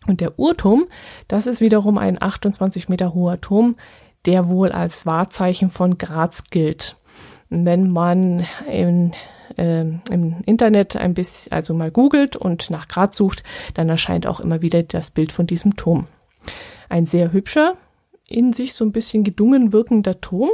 Und 0.06 0.20
der 0.20 0.38
Uhrturm, 0.38 0.86
das 1.28 1.46
ist 1.46 1.60
wiederum 1.60 1.98
ein 1.98 2.20
28 2.20 2.88
Meter 2.88 3.14
hoher 3.14 3.40
Turm, 3.40 3.76
der 4.26 4.48
wohl 4.48 4.72
als 4.72 5.06
Wahrzeichen 5.06 5.70
von 5.70 5.98
Graz 5.98 6.44
gilt 6.50 6.96
wenn 7.52 7.90
man 7.90 8.46
in, 8.70 9.12
äh, 9.56 9.82
im 9.82 10.36
Internet 10.46 10.96
ein 10.96 11.14
bisschen, 11.14 11.52
also 11.52 11.74
mal 11.74 11.90
googelt 11.90 12.34
und 12.34 12.70
nach 12.70 12.88
Graz 12.88 13.16
sucht, 13.16 13.44
dann 13.74 13.88
erscheint 13.88 14.26
auch 14.26 14.40
immer 14.40 14.62
wieder 14.62 14.82
das 14.82 15.10
Bild 15.10 15.32
von 15.32 15.46
diesem 15.46 15.76
Turm. 15.76 16.06
Ein 16.88 17.06
sehr 17.06 17.32
hübscher, 17.32 17.76
in 18.26 18.52
sich 18.52 18.72
so 18.72 18.84
ein 18.84 18.92
bisschen 18.92 19.22
gedungen 19.22 19.72
wirkender 19.72 20.20
Turm 20.20 20.50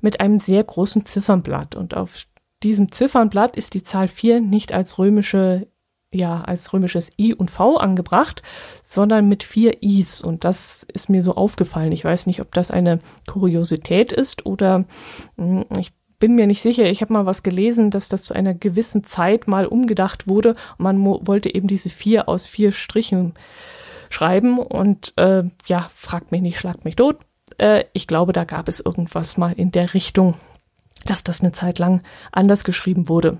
mit 0.00 0.20
einem 0.20 0.40
sehr 0.40 0.64
großen 0.64 1.04
Ziffernblatt. 1.04 1.76
Und 1.76 1.94
auf 1.96 2.26
diesem 2.64 2.90
Ziffernblatt 2.90 3.56
ist 3.56 3.74
die 3.74 3.82
Zahl 3.82 4.08
4 4.08 4.40
nicht 4.40 4.72
als 4.72 4.98
römische 4.98 5.68
ja, 6.12 6.42
als 6.42 6.72
römisches 6.72 7.10
I 7.18 7.34
und 7.34 7.50
V 7.50 7.76
angebracht, 7.78 8.42
sondern 8.82 9.28
mit 9.28 9.42
vier 9.42 9.82
Is. 9.82 10.20
Und 10.20 10.44
das 10.44 10.86
ist 10.92 11.08
mir 11.08 11.22
so 11.22 11.34
aufgefallen. 11.34 11.92
Ich 11.92 12.04
weiß 12.04 12.26
nicht, 12.26 12.40
ob 12.40 12.52
das 12.52 12.70
eine 12.70 12.98
Kuriosität 13.26 14.12
ist 14.12 14.46
oder 14.46 14.84
hm, 15.36 15.64
ich 15.78 15.92
bin 16.18 16.36
mir 16.36 16.46
nicht 16.46 16.62
sicher. 16.62 16.84
Ich 16.84 17.00
habe 17.00 17.12
mal 17.12 17.26
was 17.26 17.42
gelesen, 17.42 17.90
dass 17.90 18.08
das 18.08 18.22
zu 18.22 18.34
einer 18.34 18.54
gewissen 18.54 19.02
Zeit 19.02 19.48
mal 19.48 19.66
umgedacht 19.66 20.28
wurde. 20.28 20.54
Man 20.78 21.04
wollte 21.04 21.52
eben 21.52 21.66
diese 21.66 21.90
vier 21.90 22.28
aus 22.28 22.46
vier 22.46 22.70
Strichen 22.70 23.34
schreiben. 24.08 24.58
Und 24.58 25.14
äh, 25.16 25.42
ja, 25.66 25.90
fragt 25.94 26.30
mich 26.30 26.42
nicht, 26.42 26.58
schlagt 26.58 26.84
mich 26.84 26.94
tot. 26.94 27.16
Äh, 27.58 27.84
ich 27.92 28.06
glaube, 28.06 28.32
da 28.32 28.44
gab 28.44 28.68
es 28.68 28.78
irgendwas 28.78 29.36
mal 29.36 29.52
in 29.52 29.72
der 29.72 29.94
Richtung, 29.94 30.34
dass 31.06 31.24
das 31.24 31.40
eine 31.40 31.52
Zeit 31.52 31.78
lang 31.78 32.02
anders 32.30 32.62
geschrieben 32.64 33.08
wurde. 33.08 33.38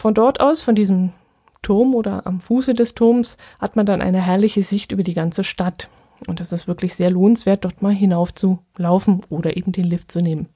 Von 0.00 0.14
dort 0.14 0.40
aus, 0.40 0.62
von 0.62 0.74
diesem 0.74 1.12
Turm 1.60 1.94
oder 1.94 2.26
am 2.26 2.40
Fuße 2.40 2.72
des 2.72 2.94
Turms, 2.94 3.36
hat 3.58 3.76
man 3.76 3.84
dann 3.84 4.00
eine 4.00 4.22
herrliche 4.22 4.62
Sicht 4.62 4.92
über 4.92 5.02
die 5.02 5.12
ganze 5.12 5.44
Stadt. 5.44 5.90
Und 6.26 6.40
das 6.40 6.52
ist 6.52 6.66
wirklich 6.66 6.94
sehr 6.94 7.10
lohnenswert, 7.10 7.66
dort 7.66 7.82
mal 7.82 7.92
hinauf 7.92 8.32
zu 8.32 8.60
laufen 8.78 9.20
oder 9.28 9.58
eben 9.58 9.72
den 9.72 9.84
Lift 9.84 10.10
zu 10.10 10.20
nehmen. 10.20 10.48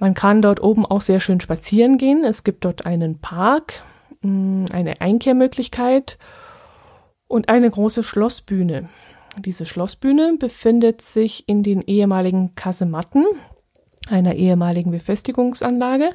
Man 0.00 0.14
kann 0.14 0.42
dort 0.42 0.60
oben 0.60 0.84
auch 0.84 1.02
sehr 1.02 1.20
schön 1.20 1.40
spazieren 1.40 1.98
gehen. 1.98 2.24
Es 2.24 2.42
gibt 2.42 2.64
dort 2.64 2.84
einen 2.84 3.20
Park, 3.20 3.84
mm, 4.22 4.64
eine 4.72 5.00
Einkehrmöglichkeit 5.00 6.18
und 7.28 7.48
eine 7.48 7.70
große 7.70 8.02
Schlossbühne. 8.02 8.88
Diese 9.38 9.66
Schlossbühne 9.66 10.34
befindet 10.36 11.00
sich 11.00 11.48
in 11.48 11.62
den 11.62 11.80
ehemaligen 11.80 12.56
Kasematten, 12.56 13.24
einer 14.10 14.34
ehemaligen 14.34 14.90
Befestigungsanlage. 14.90 16.10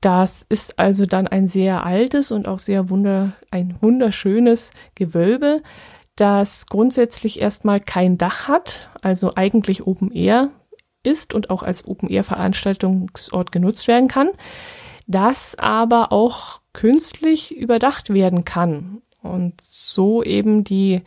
Das 0.00 0.46
ist 0.48 0.78
also 0.78 1.06
dann 1.06 1.26
ein 1.26 1.48
sehr 1.48 1.84
altes 1.84 2.30
und 2.30 2.46
auch 2.46 2.60
sehr 2.60 2.88
wunder, 2.88 3.32
ein 3.50 3.76
wunderschönes 3.80 4.70
Gewölbe, 4.94 5.62
das 6.14 6.66
grundsätzlich 6.66 7.40
erstmal 7.40 7.80
kein 7.80 8.18
Dach 8.18 8.48
hat, 8.48 8.90
also 9.02 9.32
eigentlich 9.34 9.86
oben 9.86 10.12
eher 10.12 10.50
ist 11.02 11.34
und 11.34 11.50
auch 11.50 11.62
als 11.62 11.86
Open-Air-Veranstaltungsort 11.86 13.50
genutzt 13.50 13.88
werden 13.88 14.08
kann, 14.08 14.30
das 15.06 15.56
aber 15.58 16.12
auch 16.12 16.60
künstlich 16.72 17.56
überdacht 17.56 18.10
werden 18.10 18.44
kann 18.44 19.02
und 19.22 19.60
so 19.60 20.22
eben 20.22 20.64
die 20.64 21.02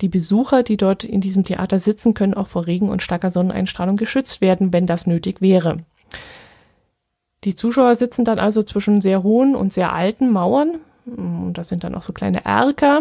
die 0.00 0.08
Besucher, 0.08 0.64
die 0.64 0.76
dort 0.76 1.04
in 1.04 1.20
diesem 1.20 1.44
Theater 1.44 1.78
sitzen, 1.78 2.12
können 2.12 2.34
auch 2.34 2.48
vor 2.48 2.66
Regen 2.66 2.88
und 2.90 3.02
starker 3.02 3.30
Sonneneinstrahlung 3.30 3.96
geschützt 3.96 4.40
werden, 4.40 4.72
wenn 4.72 4.88
das 4.88 5.06
nötig 5.06 5.40
wäre. 5.40 5.84
Die 7.44 7.56
Zuschauer 7.56 7.94
sitzen 7.96 8.24
dann 8.24 8.38
also 8.38 8.62
zwischen 8.62 9.00
sehr 9.00 9.22
hohen 9.22 9.56
und 9.56 9.72
sehr 9.72 9.92
alten 9.92 10.30
Mauern. 10.30 10.80
Und 11.04 11.54
das 11.54 11.68
sind 11.68 11.84
dann 11.84 11.94
auch 11.94 12.02
so 12.02 12.12
kleine 12.12 12.44
Erker. 12.44 13.00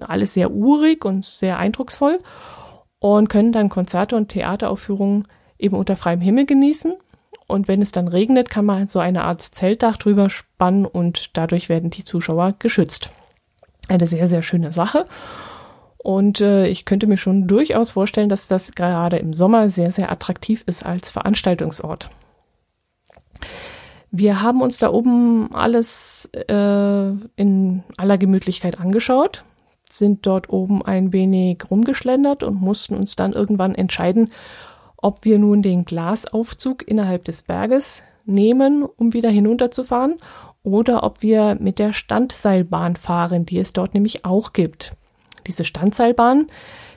Alles 0.00 0.34
sehr 0.34 0.50
urig 0.50 1.04
und 1.04 1.24
sehr 1.24 1.58
eindrucksvoll. 1.58 2.18
Und 2.98 3.28
können 3.28 3.52
dann 3.52 3.68
Konzerte 3.68 4.16
und 4.16 4.28
Theateraufführungen 4.28 5.28
eben 5.58 5.76
unter 5.76 5.96
freiem 5.96 6.20
Himmel 6.20 6.46
genießen. 6.46 6.94
Und 7.46 7.68
wenn 7.68 7.82
es 7.82 7.92
dann 7.92 8.08
regnet, 8.08 8.50
kann 8.50 8.64
man 8.64 8.88
so 8.88 8.98
eine 8.98 9.24
Art 9.24 9.42
Zeltdach 9.42 9.96
drüber 9.96 10.30
spannen 10.30 10.86
und 10.86 11.36
dadurch 11.36 11.68
werden 11.68 11.90
die 11.90 12.04
Zuschauer 12.04 12.54
geschützt. 12.58 13.10
Eine 13.88 14.06
sehr, 14.06 14.26
sehr 14.26 14.42
schöne 14.42 14.72
Sache. 14.72 15.04
Und 15.98 16.40
äh, 16.40 16.66
ich 16.66 16.84
könnte 16.84 17.06
mir 17.06 17.16
schon 17.16 17.46
durchaus 17.46 17.90
vorstellen, 17.90 18.28
dass 18.28 18.48
das 18.48 18.72
gerade 18.72 19.18
im 19.18 19.32
Sommer 19.32 19.68
sehr, 19.68 19.90
sehr 19.92 20.10
attraktiv 20.10 20.64
ist 20.66 20.84
als 20.84 21.10
Veranstaltungsort. 21.10 22.10
Wir 24.14 24.42
haben 24.42 24.60
uns 24.60 24.76
da 24.76 24.92
oben 24.92 25.48
alles 25.54 26.26
äh, 26.34 27.12
in 27.36 27.82
aller 27.96 28.18
Gemütlichkeit 28.18 28.78
angeschaut, 28.78 29.42
sind 29.88 30.26
dort 30.26 30.50
oben 30.50 30.84
ein 30.84 31.14
wenig 31.14 31.64
rumgeschlendert 31.70 32.42
und 32.42 32.60
mussten 32.60 32.94
uns 32.94 33.16
dann 33.16 33.32
irgendwann 33.32 33.74
entscheiden, 33.74 34.30
ob 34.98 35.24
wir 35.24 35.38
nun 35.38 35.62
den 35.62 35.86
Glasaufzug 35.86 36.86
innerhalb 36.86 37.24
des 37.24 37.44
Berges 37.44 38.02
nehmen, 38.26 38.84
um 38.84 39.14
wieder 39.14 39.30
hinunterzufahren, 39.30 40.16
oder 40.62 41.04
ob 41.04 41.22
wir 41.22 41.56
mit 41.58 41.78
der 41.78 41.94
Standseilbahn 41.94 42.96
fahren, 42.96 43.46
die 43.46 43.58
es 43.58 43.72
dort 43.72 43.94
nämlich 43.94 44.26
auch 44.26 44.52
gibt. 44.52 44.92
Diese 45.46 45.64
Standseilbahn, 45.64 46.48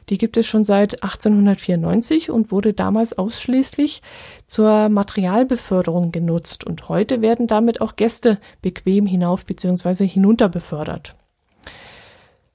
die 0.09 0.17
gibt 0.17 0.37
es 0.37 0.45
schon 0.47 0.63
seit 0.63 1.03
1894 1.03 2.29
und 2.29 2.51
wurde 2.51 2.73
damals 2.73 3.17
ausschließlich 3.17 4.01
zur 4.47 4.89
Materialbeförderung 4.89 6.11
genutzt 6.11 6.63
und 6.63 6.89
heute 6.89 7.21
werden 7.21 7.47
damit 7.47 7.81
auch 7.81 7.95
Gäste 7.95 8.39
bequem 8.61 9.05
hinauf 9.05 9.45
bzw. 9.45 10.07
hinunter 10.07 10.49
befördert. 10.49 11.15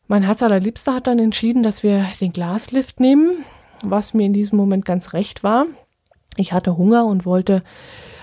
Mein 0.06 0.22
Herz 0.22 0.42
allerliebster 0.42 0.94
hat 0.94 1.06
dann 1.06 1.18
entschieden, 1.18 1.62
dass 1.62 1.82
wir 1.82 2.06
den 2.20 2.32
Glaslift 2.32 3.00
nehmen 3.00 3.44
was 3.82 4.14
mir 4.14 4.26
in 4.26 4.32
diesem 4.32 4.58
Moment 4.58 4.84
ganz 4.84 5.12
recht 5.12 5.42
war. 5.42 5.66
Ich 6.36 6.52
hatte 6.52 6.76
Hunger 6.76 7.06
und 7.06 7.26
wollte 7.26 7.62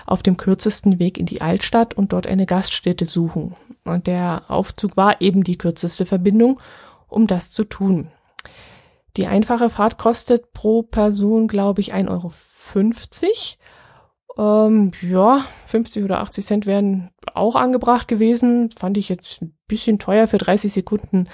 auf 0.06 0.22
dem 0.22 0.36
kürzesten 0.36 0.98
Weg 0.98 1.18
in 1.18 1.26
die 1.26 1.42
Altstadt 1.42 1.94
und 1.94 2.12
dort 2.12 2.26
eine 2.26 2.46
Gaststätte 2.46 3.04
suchen. 3.04 3.54
Und 3.84 4.06
der 4.06 4.42
Aufzug 4.48 4.96
war 4.96 5.20
eben 5.20 5.44
die 5.44 5.58
kürzeste 5.58 6.06
Verbindung, 6.06 6.60
um 7.08 7.26
das 7.26 7.50
zu 7.50 7.64
tun. 7.64 8.08
Die 9.18 9.26
einfache 9.26 9.68
Fahrt 9.68 9.98
kostet 9.98 10.52
pro 10.52 10.84
Person, 10.84 11.48
glaube 11.48 11.80
ich, 11.80 11.92
1,50 11.92 12.08
Euro. 14.38 14.66
Ähm, 14.66 14.92
ja, 15.02 15.44
50 15.66 16.04
oder 16.04 16.20
80 16.20 16.46
Cent 16.46 16.66
wären 16.66 17.10
auch 17.34 17.56
angebracht 17.56 18.06
gewesen. 18.06 18.70
Fand 18.78 18.96
ich 18.96 19.08
jetzt 19.08 19.42
ein 19.42 19.58
bisschen 19.66 19.98
teuer 19.98 20.28
für 20.28 20.38
30 20.38 20.72
Sekunden 20.72 21.28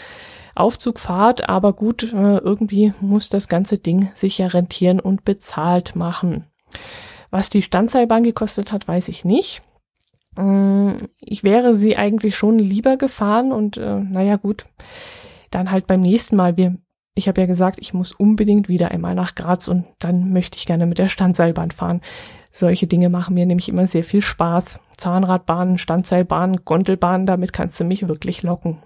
Aufzugfahrt, 0.54 1.46
aber 1.48 1.74
gut, 1.74 2.04
äh, 2.14 2.38
irgendwie 2.38 2.94
muss 3.00 3.28
das 3.28 3.48
ganze 3.48 3.76
Ding 3.76 4.10
sich 4.14 4.38
ja 4.38 4.46
rentieren 4.46 4.98
und 4.98 5.26
bezahlt 5.26 5.94
machen. 5.94 6.46
Was 7.30 7.50
die 7.50 7.60
Standseilbahn 7.60 8.22
gekostet 8.22 8.72
hat, 8.72 8.88
weiß 8.88 9.08
ich 9.08 9.26
nicht. 9.26 9.62
Mm, 10.36 10.92
ich 11.20 11.44
wäre 11.44 11.74
sie 11.74 11.96
eigentlich 11.98 12.34
schon 12.34 12.58
lieber 12.58 12.96
gefahren 12.96 13.52
und 13.52 13.76
äh, 13.76 14.00
naja 14.00 14.36
gut, 14.36 14.64
dann 15.50 15.70
halt 15.70 15.86
beim 15.86 16.00
nächsten 16.00 16.36
Mal. 16.36 16.56
Wir, 16.56 16.78
ich 17.14 17.28
habe 17.28 17.40
ja 17.40 17.46
gesagt, 17.46 17.78
ich 17.80 17.94
muss 17.94 18.12
unbedingt 18.12 18.68
wieder 18.68 18.90
einmal 18.90 19.14
nach 19.14 19.34
Graz 19.36 19.68
und 19.68 19.84
dann 20.00 20.32
möchte 20.32 20.58
ich 20.58 20.66
gerne 20.66 20.86
mit 20.86 20.98
der 20.98 21.08
Standseilbahn 21.08 21.70
fahren. 21.70 22.00
Solche 22.50 22.86
Dinge 22.86 23.08
machen 23.08 23.34
mir 23.34 23.46
nämlich 23.46 23.68
immer 23.68 23.86
sehr 23.86 24.04
viel 24.04 24.22
Spaß. 24.22 24.80
Zahnradbahnen, 24.96 25.78
Standseilbahnen, 25.78 26.64
Gondelbahnen, 26.64 27.26
damit 27.26 27.52
kannst 27.52 27.78
du 27.78 27.84
mich 27.84 28.08
wirklich 28.08 28.42
locken. 28.42 28.78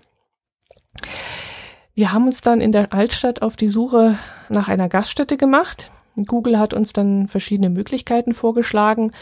Wir 1.94 2.12
haben 2.12 2.26
uns 2.26 2.42
dann 2.42 2.60
in 2.60 2.72
der 2.72 2.92
Altstadt 2.92 3.40
auf 3.42 3.56
die 3.56 3.68
Suche 3.68 4.18
nach 4.50 4.68
einer 4.68 4.88
Gaststätte 4.88 5.36
gemacht. 5.36 5.90
Google 6.26 6.58
hat 6.58 6.74
uns 6.74 6.92
dann 6.92 7.28
verschiedene 7.28 7.70
Möglichkeiten 7.70 8.34
vorgeschlagen. 8.34 9.12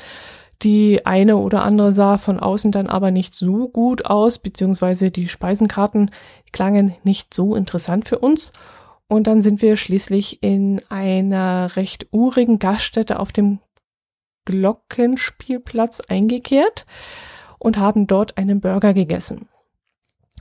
Die 0.63 1.05
eine 1.07 1.37
oder 1.37 1.63
andere 1.63 1.93
sah 1.93 2.19
von 2.19 2.41
außen 2.41 2.73
dann 2.73 2.87
aber 2.87 3.11
nicht 3.11 3.35
so 3.35 3.69
gut 3.69 4.07
aus, 4.07 4.39
beziehungsweise 4.39 5.11
die 5.11 5.29
Speisenkarten 5.29 6.11
klangen 6.53 6.95
nicht 7.05 7.35
so 7.35 7.55
interessant 7.55 8.09
für 8.09 8.19
uns. 8.19 8.53
Und 9.09 9.27
dann 9.27 9.41
sind 9.41 9.63
wir 9.63 9.77
schließlich 9.77 10.43
in 10.43 10.83
einer 10.89 11.77
recht 11.77 12.09
urigen 12.11 12.59
Gaststätte 12.59 13.21
auf 13.21 13.33
dem 13.33 13.61
Glockenspielplatz 14.47 16.01
eingekehrt 16.01 16.87
und 17.59 17.79
haben 17.79 18.07
dort 18.07 18.37
einen 18.37 18.61
Burger 18.61 18.95
gegessen. 18.95 19.49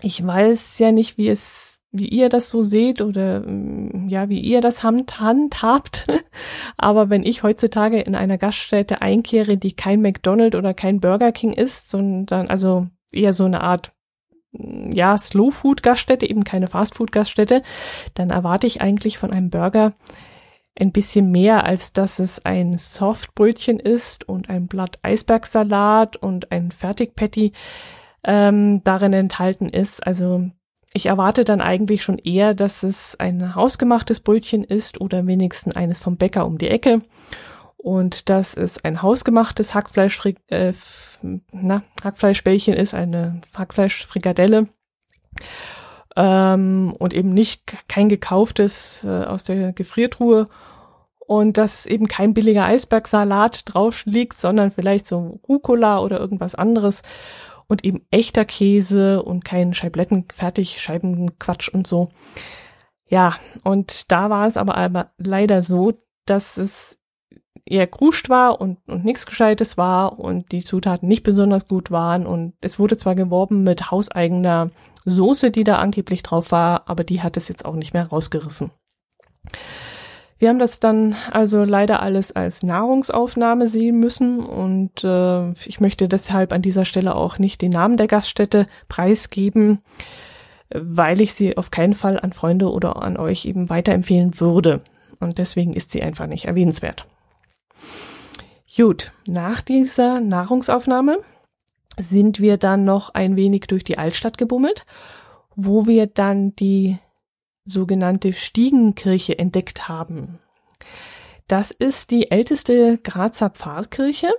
Ich 0.02 0.26
weiß 0.26 0.80
ja 0.80 0.92
nicht, 0.92 1.18
wie 1.18 1.30
es 1.30 1.76
wie 1.98 2.10
ihr 2.10 2.30
das 2.30 2.50
so 2.50 2.62
seht 2.62 3.02
oder 3.02 3.40
mm, 3.40 4.10
ja, 4.10 4.30
wie 4.30 4.42
ihr 4.42 4.62
das 4.62 4.84
handhabt. 4.84 6.06
Aber 6.78 7.10
wenn 7.10 7.24
ich 7.24 7.44
heutzutage 7.44 8.02
in 8.02 8.16
einer 8.16 8.38
Gaststätte 8.38 9.02
einkehre, 9.02 9.58
die 9.58 9.76
kein 9.76 10.02
McDonald's 10.02 10.58
oder 10.58 10.74
kein 10.74 11.00
Burger 11.00 11.32
King 11.32 11.54
ist, 11.54 11.90
sondern 11.90 12.50
also 12.50 12.88
eher 13.12 13.34
so 13.34 13.46
eine 13.46 13.62
Art 13.62 13.94
ja, 14.92 15.18
Slow 15.18 15.52
Food 15.52 15.84
Gaststätte, 15.84 16.30
eben 16.30 16.44
keine 16.44 16.68
Fast 16.68 16.96
Food 16.96 17.12
Gaststätte, 17.12 17.64
dann 18.14 18.30
erwarte 18.30 18.68
ich 18.68 18.82
eigentlich 18.82 19.18
von 19.18 19.32
einem 19.32 19.50
Burger 19.50 19.94
ein 20.80 20.92
bisschen 20.92 21.32
mehr, 21.32 21.64
als 21.66 21.94
dass 21.94 22.20
es 22.20 22.44
ein 22.46 22.78
Softbrötchen 22.78 23.80
ist 23.80 24.28
und 24.28 24.50
ein 24.50 24.68
Blatt 24.68 25.00
Eisbergsalat 25.04 26.18
und 26.18 26.52
ein 26.52 26.72
Fertigpatty 26.72 27.54
ähm, 28.26 28.84
darin 28.84 29.14
enthalten 29.14 29.70
ist. 29.70 30.06
Also 30.06 30.50
ich 30.94 31.06
erwarte 31.08 31.46
dann 31.46 31.62
eigentlich 31.62 32.04
schon 32.04 32.18
eher, 32.18 32.54
dass 32.54 32.84
es 32.84 33.20
ein 33.20 33.56
hausgemachtes 33.56 34.20
Brötchen 34.20 34.64
ist 34.64 35.00
oder 35.00 35.26
wenigstens 35.28 35.76
eines 35.76 36.00
vom 36.00 36.18
Bäcker 36.18 36.46
um 36.46 36.58
die 36.58 36.70
Ecke. 36.70 37.02
Und 37.86 38.30
dass 38.32 38.56
es 38.56 38.84
ein 38.84 39.04
hausgemachtes 39.04 39.76
Hackfleisch, 39.76 40.20
äh, 40.48 40.74
na, 41.52 41.84
Hackfleischbällchen 42.04 42.74
ist, 42.74 42.96
eine 42.96 43.42
Hackfleischfrikadelle. 43.56 44.70
Ähm, 46.16 46.96
und 46.98 47.14
eben 47.14 47.32
nicht 47.32 47.88
kein 47.88 48.10
gekauftes 48.10 49.04
äh, 49.04 49.26
aus 49.26 49.44
der 49.44 49.72
Gefriertruhe. 49.72 50.48
Und 51.20 51.60
dass 51.60 51.86
eben 51.86 52.08
kein 52.08 52.34
billiger 52.34 52.66
Eisbergsalat 52.66 53.72
drauf 53.72 54.04
liegt, 54.08 54.36
sondern 54.36 54.72
vielleicht 54.72 55.06
so 55.06 55.40
Rucola 55.48 56.00
oder 56.00 56.20
irgendwas 56.20 56.56
anderes 56.56 57.04
und 57.68 57.86
eben 57.86 58.08
echter 58.10 58.46
Käse 58.46 59.22
und 59.22 59.46
kein 59.46 59.76
Scheibletten, 59.76 60.26
fertig, 60.34 60.82
Scheibenquatsch 60.82 61.70
und 61.70 61.86
so. 61.86 62.10
Ja, 63.08 63.36
und 63.64 64.12
da 64.12 64.32
war 64.32 64.48
es 64.48 64.58
aber, 64.58 64.76
aber 64.76 65.12
leider 65.20 65.62
so, 65.62 65.94
dass 66.26 66.58
es 66.58 66.98
eher 67.66 67.88
kruscht 67.88 68.30
war 68.30 68.62
und, 68.62 68.78
und 68.88 69.04
nichts 69.04 69.26
Gescheites 69.26 69.78
war 69.78 70.20
und 70.20 70.52
die 70.52 70.62
Zutaten 70.62 71.08
nicht 71.08 71.24
besonders 71.24 71.68
gut 71.68 71.92
waren 71.92 72.28
und 72.28 72.54
es 72.62 72.80
wurde 72.80 72.98
zwar 72.98 73.16
geworben 73.16 73.64
mit 73.64 73.92
hauseigener 73.92 74.70
Soße, 75.06 75.52
die 75.52 75.64
da 75.64 75.78
angeblich 75.78 76.24
drauf 76.24 76.52
war, 76.52 76.84
aber 76.88 77.04
die 77.04 77.22
hat 77.22 77.38
es 77.38 77.48
jetzt 77.48 77.66
auch 77.66 77.76
nicht 77.76 77.94
mehr 77.94 78.08
rausgerissen. 78.08 78.72
Wir 80.38 80.50
haben 80.50 80.60
das 80.60 80.80
dann 80.80 81.16
also 81.32 81.64
leider 81.64 82.02
alles 82.02 82.32
als 82.34 82.62
Nahrungsaufnahme 82.62 83.68
sehen 83.68 84.00
müssen 84.00 84.42
und 84.42 85.04
äh, 85.04 85.52
ich 85.66 85.80
möchte 85.80 86.08
deshalb 86.08 86.52
an 86.52 86.62
dieser 86.62 86.86
Stelle 86.86 87.16
auch 87.16 87.40
nicht 87.40 87.62
den 87.62 87.72
Namen 87.72 87.98
der 87.98 88.08
Gaststätte 88.08 88.68
preisgeben, 88.90 89.80
weil 90.74 91.22
ich 91.22 91.34
sie 91.34 91.58
auf 91.58 91.72
keinen 91.72 91.94
Fall 91.94 92.20
an 92.20 92.34
Freunde 92.34 92.70
oder 92.70 93.02
an 93.02 93.18
euch 93.18 93.46
eben 93.46 93.70
weiterempfehlen 93.70 94.40
würde. 94.40 94.82
Und 95.20 95.38
deswegen 95.38 95.74
ist 95.74 95.92
sie 95.92 96.04
einfach 96.04 96.28
nicht 96.28 96.46
erwähnenswert. 96.46 97.08
Gut, 98.76 99.12
nach 99.26 99.62
dieser 99.62 100.20
Nahrungsaufnahme 100.20 101.20
sind 101.98 102.40
wir 102.40 102.58
dann 102.58 102.84
noch 102.84 103.14
ein 103.14 103.36
wenig 103.36 103.68
durch 103.68 103.84
die 103.84 103.98
Altstadt 103.98 104.38
gebummelt, 104.38 104.86
wo 105.56 105.88
wir 105.88 106.08
dann 106.08 106.56
die 106.56 106.98
sogenannte 107.64 108.34
Stiegenkirche 108.34 109.40
entdeckt 109.40 109.88
haben. 109.88 110.40
Das 111.48 111.72
ist 111.72 112.12
die 112.12 112.32
älteste 112.32 112.98
Grazer 112.98 113.50
Pfarrkirche 113.50 114.30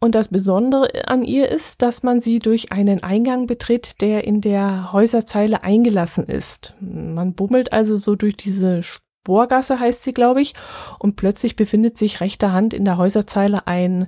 und 0.00 0.14
das 0.14 0.28
Besondere 0.28 1.08
an 1.08 1.22
ihr 1.22 1.48
ist, 1.48 1.82
dass 1.82 2.02
man 2.02 2.20
sie 2.20 2.38
durch 2.38 2.72
einen 2.72 3.02
Eingang 3.02 3.46
betritt, 3.46 4.00
der 4.02 4.24
in 4.24 4.40
der 4.40 4.92
Häuserzeile 4.92 5.62
eingelassen 5.62 6.26
ist. 6.26 6.74
Man 6.80 7.34
bummelt 7.34 7.72
also 7.72 7.96
so 7.96 8.16
durch 8.16 8.36
diese 8.36 8.82
Sporgasse, 9.26 9.80
heißt 9.80 10.04
sie, 10.04 10.14
glaube 10.14 10.40
ich, 10.40 10.54
und 11.00 11.16
plötzlich 11.16 11.56
befindet 11.56 11.98
sich 11.98 12.20
rechter 12.20 12.52
Hand 12.52 12.72
in 12.72 12.84
der 12.84 12.96
Häuserzeile 12.96 13.66
ein 13.66 14.06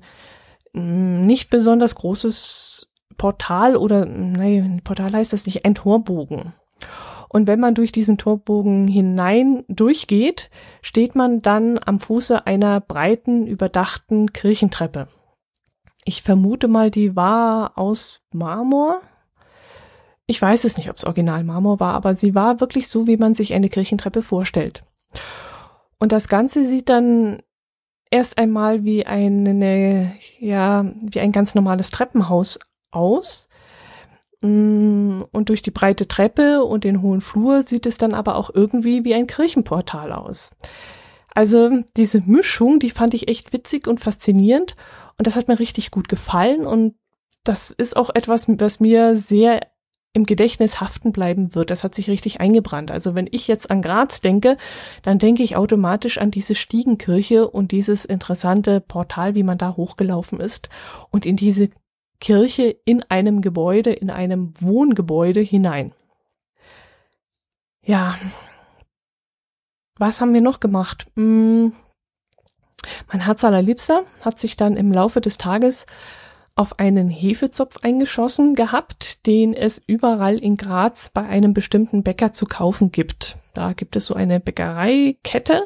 mm, 0.74 1.26
nicht 1.26 1.50
besonders 1.50 1.96
großes 1.96 2.88
Portal 3.16 3.74
oder, 3.76 4.06
nein, 4.06 4.80
Portal 4.84 5.12
heißt 5.12 5.32
das 5.32 5.44
nicht, 5.44 5.64
ein 5.64 5.74
Torbogen. 5.74 6.52
Und 7.28 7.48
wenn 7.48 7.58
man 7.58 7.74
durch 7.74 7.90
diesen 7.90 8.16
Torbogen 8.16 8.86
hinein 8.86 9.64
durchgeht, 9.66 10.50
steht 10.82 11.16
man 11.16 11.42
dann 11.42 11.80
am 11.84 11.98
Fuße 11.98 12.46
einer 12.46 12.80
breiten, 12.80 13.48
überdachten 13.48 14.32
Kirchentreppe. 14.32 15.08
Ich 16.04 16.22
vermute 16.22 16.68
mal, 16.68 16.92
die 16.92 17.16
war 17.16 17.76
aus 17.76 18.20
Marmor. 18.32 19.00
Ich 20.26 20.40
weiß 20.40 20.62
es 20.62 20.76
nicht, 20.76 20.88
ob 20.90 20.96
es 20.96 21.04
original 21.04 21.42
Marmor 21.42 21.80
war, 21.80 21.94
aber 21.94 22.14
sie 22.14 22.36
war 22.36 22.60
wirklich 22.60 22.86
so, 22.86 23.08
wie 23.08 23.16
man 23.16 23.34
sich 23.34 23.52
eine 23.52 23.68
Kirchentreppe 23.68 24.22
vorstellt. 24.22 24.84
Und 25.98 26.12
das 26.12 26.28
Ganze 26.28 26.66
sieht 26.66 26.88
dann 26.88 27.42
erst 28.10 28.38
einmal 28.38 28.84
wie 28.84 29.06
eine, 29.06 30.12
ja, 30.38 30.92
wie 31.00 31.20
ein 31.20 31.32
ganz 31.32 31.54
normales 31.54 31.90
Treppenhaus 31.90 32.58
aus. 32.90 33.48
Mm, 34.40 35.22
und 35.32 35.48
durch 35.48 35.62
die 35.62 35.72
breite 35.72 36.06
Treppe 36.06 36.64
und 36.64 36.84
den 36.84 37.02
hohen 37.02 37.20
Flur 37.20 37.62
sieht 37.62 37.86
es 37.86 37.98
dann 37.98 38.14
aber 38.14 38.36
auch 38.36 38.50
irgendwie 38.54 39.04
wie 39.04 39.14
ein 39.14 39.26
Kirchenportal 39.26 40.12
aus. 40.12 40.52
Also 41.34 41.82
diese 41.96 42.20
Mischung, 42.20 42.78
die 42.78 42.90
fand 42.90 43.14
ich 43.14 43.28
echt 43.28 43.52
witzig 43.52 43.86
und 43.86 44.00
faszinierend 44.00 44.76
und 45.18 45.26
das 45.26 45.36
hat 45.36 45.48
mir 45.48 45.58
richtig 45.58 45.90
gut 45.90 46.08
gefallen 46.08 46.66
und 46.66 46.94
das 47.44 47.70
ist 47.70 47.96
auch 47.96 48.10
etwas, 48.14 48.46
was 48.48 48.80
mir 48.80 49.16
sehr 49.16 49.60
im 50.12 50.24
Gedächtnis 50.24 50.80
haften 50.80 51.12
bleiben 51.12 51.54
wird. 51.54 51.70
Das 51.70 51.84
hat 51.84 51.94
sich 51.94 52.08
richtig 52.08 52.40
eingebrannt. 52.40 52.90
Also 52.90 53.14
wenn 53.14 53.28
ich 53.30 53.46
jetzt 53.46 53.70
an 53.70 53.82
Graz 53.82 54.20
denke, 54.20 54.56
dann 55.02 55.18
denke 55.18 55.42
ich 55.42 55.56
automatisch 55.56 56.18
an 56.18 56.30
diese 56.30 56.54
Stiegenkirche 56.54 57.48
und 57.48 57.72
dieses 57.72 58.04
interessante 58.04 58.80
Portal, 58.80 59.34
wie 59.34 59.42
man 59.42 59.58
da 59.58 59.76
hochgelaufen 59.76 60.40
ist 60.40 60.68
und 61.10 61.26
in 61.26 61.36
diese 61.36 61.70
Kirche 62.20 62.76
in 62.84 63.04
einem 63.04 63.42
Gebäude, 63.42 63.92
in 63.92 64.10
einem 64.10 64.52
Wohngebäude 64.60 65.40
hinein. 65.40 65.92
Ja, 67.84 68.18
was 69.98 70.20
haben 70.20 70.34
wir 70.34 70.40
noch 70.40 70.60
gemacht? 70.60 71.06
Hm, 71.16 71.72
mein 73.10 73.20
Herz 73.20 73.44
allerliebster 73.44 74.04
hat 74.24 74.38
sich 74.38 74.56
dann 74.56 74.76
im 74.76 74.92
Laufe 74.92 75.20
des 75.20 75.38
Tages 75.38 75.86
auf 76.58 76.80
einen 76.80 77.08
Hefezopf 77.08 77.78
eingeschossen 77.82 78.56
gehabt, 78.56 79.26
den 79.26 79.54
es 79.54 79.80
überall 79.86 80.38
in 80.38 80.56
Graz 80.56 81.10
bei 81.10 81.22
einem 81.22 81.54
bestimmten 81.54 82.02
Bäcker 82.02 82.32
zu 82.32 82.46
kaufen 82.46 82.90
gibt. 82.90 83.36
Da 83.54 83.74
gibt 83.74 83.94
es 83.94 84.06
so 84.06 84.14
eine 84.14 84.40
Bäckereikette 84.40 85.62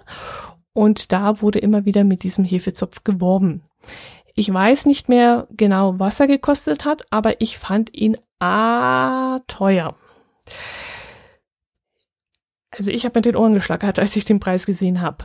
und 0.74 1.12
da 1.12 1.40
wurde 1.40 1.60
immer 1.60 1.86
wieder 1.86 2.04
mit 2.04 2.22
diesem 2.22 2.44
Hefezopf 2.44 3.04
geworben. 3.04 3.62
Ich 4.34 4.52
weiß 4.52 4.84
nicht 4.84 5.08
mehr 5.08 5.46
genau, 5.50 5.98
was 5.98 6.20
er 6.20 6.26
gekostet 6.26 6.84
hat, 6.84 7.06
aber 7.10 7.40
ich 7.40 7.56
fand 7.56 7.94
ihn 7.94 8.18
ah 8.38 9.40
teuer. 9.46 9.94
Also 12.70 12.90
ich 12.90 13.04
habe 13.06 13.18
mit 13.18 13.24
den 13.24 13.36
Ohren 13.36 13.54
geschlackert, 13.54 13.98
als 13.98 14.14
ich 14.16 14.26
den 14.26 14.40
Preis 14.40 14.66
gesehen 14.66 15.00
habe. 15.00 15.24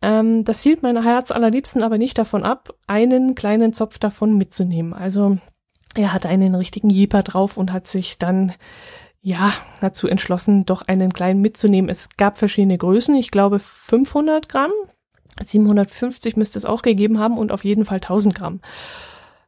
Ähm, 0.00 0.44
das 0.44 0.62
hielt 0.62 0.82
mein 0.82 1.02
Herz 1.02 1.30
allerliebsten 1.30 1.82
aber 1.82 1.98
nicht 1.98 2.18
davon 2.18 2.44
ab, 2.44 2.74
einen 2.86 3.34
kleinen 3.34 3.72
Zopf 3.72 3.98
davon 3.98 4.36
mitzunehmen. 4.36 4.92
Also 4.92 5.38
er 5.94 6.12
hatte 6.12 6.28
einen 6.28 6.54
richtigen 6.54 6.90
Jeeper 6.90 7.22
drauf 7.22 7.56
und 7.56 7.72
hat 7.72 7.86
sich 7.86 8.18
dann 8.18 8.52
ja, 9.20 9.52
dazu 9.80 10.06
entschlossen, 10.06 10.64
doch 10.64 10.82
einen 10.82 11.12
kleinen 11.12 11.40
mitzunehmen. 11.40 11.90
Es 11.90 12.10
gab 12.16 12.38
verschiedene 12.38 12.78
Größen. 12.78 13.16
Ich 13.16 13.30
glaube 13.30 13.58
500 13.58 14.48
Gramm, 14.48 14.70
750 15.42 16.36
müsste 16.36 16.58
es 16.58 16.64
auch 16.64 16.82
gegeben 16.82 17.18
haben 17.18 17.36
und 17.36 17.52
auf 17.52 17.64
jeden 17.64 17.84
Fall 17.84 17.96
1000 17.96 18.34
Gramm. 18.34 18.60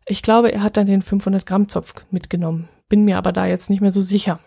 Ich 0.07 0.23
glaube, 0.23 0.53
er 0.53 0.63
hat 0.63 0.77
dann 0.77 0.87
den 0.87 1.03
500 1.03 1.47
Gramm 1.47 1.69
Zopf 1.69 1.95
mitgenommen. 2.11 2.69
Bin 2.89 3.05
mir 3.05 3.17
aber 3.17 3.33
da 3.33 3.47
jetzt 3.47 3.71
nicht 3.71 3.81
mehr 3.81 3.93
so 3.93 4.03
sicher. 4.03 4.41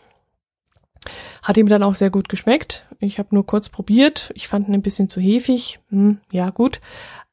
Hat 1.41 1.57
ihm 1.57 1.67
dann 1.67 1.83
auch 1.83 1.95
sehr 1.95 2.09
gut 2.09 2.29
geschmeckt. 2.29 2.85
Ich 2.99 3.19
habe 3.19 3.29
nur 3.31 3.45
kurz 3.45 3.69
probiert. 3.69 4.31
Ich 4.35 4.47
fand 4.47 4.67
ihn 4.67 4.73
ein 4.73 4.81
bisschen 4.81 5.09
zu 5.09 5.19
hefig. 5.19 5.79
Hm, 5.89 6.19
ja, 6.31 6.49
gut. 6.49 6.79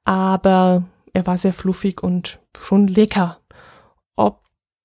Aber 0.05 0.85
er 1.13 1.27
war 1.27 1.39
sehr 1.39 1.53
fluffig 1.53 2.03
und 2.03 2.41
schon 2.57 2.89
lecker. 2.89 3.39
Ob 4.17 4.43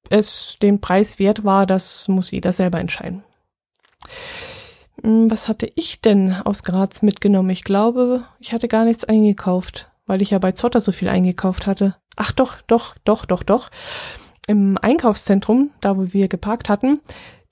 es 0.10 0.58
den 0.62 0.82
Preis 0.82 1.20
wert 1.20 1.44
war, 1.44 1.66
das 1.66 2.08
muss 2.08 2.32
jeder 2.32 2.52
selber 2.52 2.80
entscheiden. 2.80 3.24
Hm, 5.04 5.30
was 5.30 5.48
hatte 5.48 5.72
ich 5.76 6.02
denn 6.02 6.34
aus 6.34 6.64
Graz 6.64 7.02
mitgenommen? 7.02 7.50
Ich 7.50 7.64
glaube, 7.64 8.26
ich 8.40 8.54
hatte 8.54 8.68
gar 8.68 8.86
nichts 8.86 9.06
eingekauft, 9.06 9.92
weil 10.06 10.22
ich 10.22 10.32
ja 10.32 10.40
bei 10.40 10.52
Zotter 10.52 10.80
so 10.80 10.92
viel 10.92 11.10
eingekauft 11.10 11.68
hatte. 11.68 11.96
Ach 12.16 12.32
doch, 12.32 12.62
doch, 12.68 12.96
doch, 13.04 13.26
doch, 13.26 13.44
doch. 13.44 13.70
Im 14.48 14.78
Einkaufszentrum, 14.80 15.72
da 15.82 15.98
wo 15.98 16.14
wir 16.14 16.28
geparkt 16.28 16.70
hatten, 16.70 17.02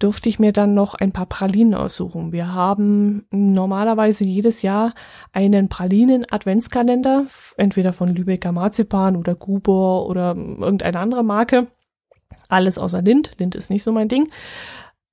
durfte 0.03 0.27
ich 0.27 0.37
mir 0.37 0.51
dann 0.51 0.73
noch 0.73 0.95
ein 0.95 1.13
paar 1.13 1.25
Pralinen 1.25 1.73
aussuchen. 1.73 2.33
Wir 2.33 2.53
haben 2.53 3.25
normalerweise 3.31 4.25
jedes 4.25 4.61
Jahr 4.61 4.93
einen 5.31 5.69
Pralinen-Adventskalender, 5.69 7.25
entweder 7.55 7.93
von 7.93 8.09
Lübecker 8.09 8.51
Marzipan 8.51 9.15
oder 9.15 9.35
Gubor 9.35 10.07
oder 10.07 10.35
irgendeine 10.35 10.99
andere 10.99 11.23
Marke. 11.23 11.67
Alles 12.49 12.77
außer 12.77 13.01
Lind. 13.01 13.31
Lind 13.37 13.55
ist 13.55 13.69
nicht 13.69 13.83
so 13.83 13.93
mein 13.93 14.09
Ding. 14.09 14.29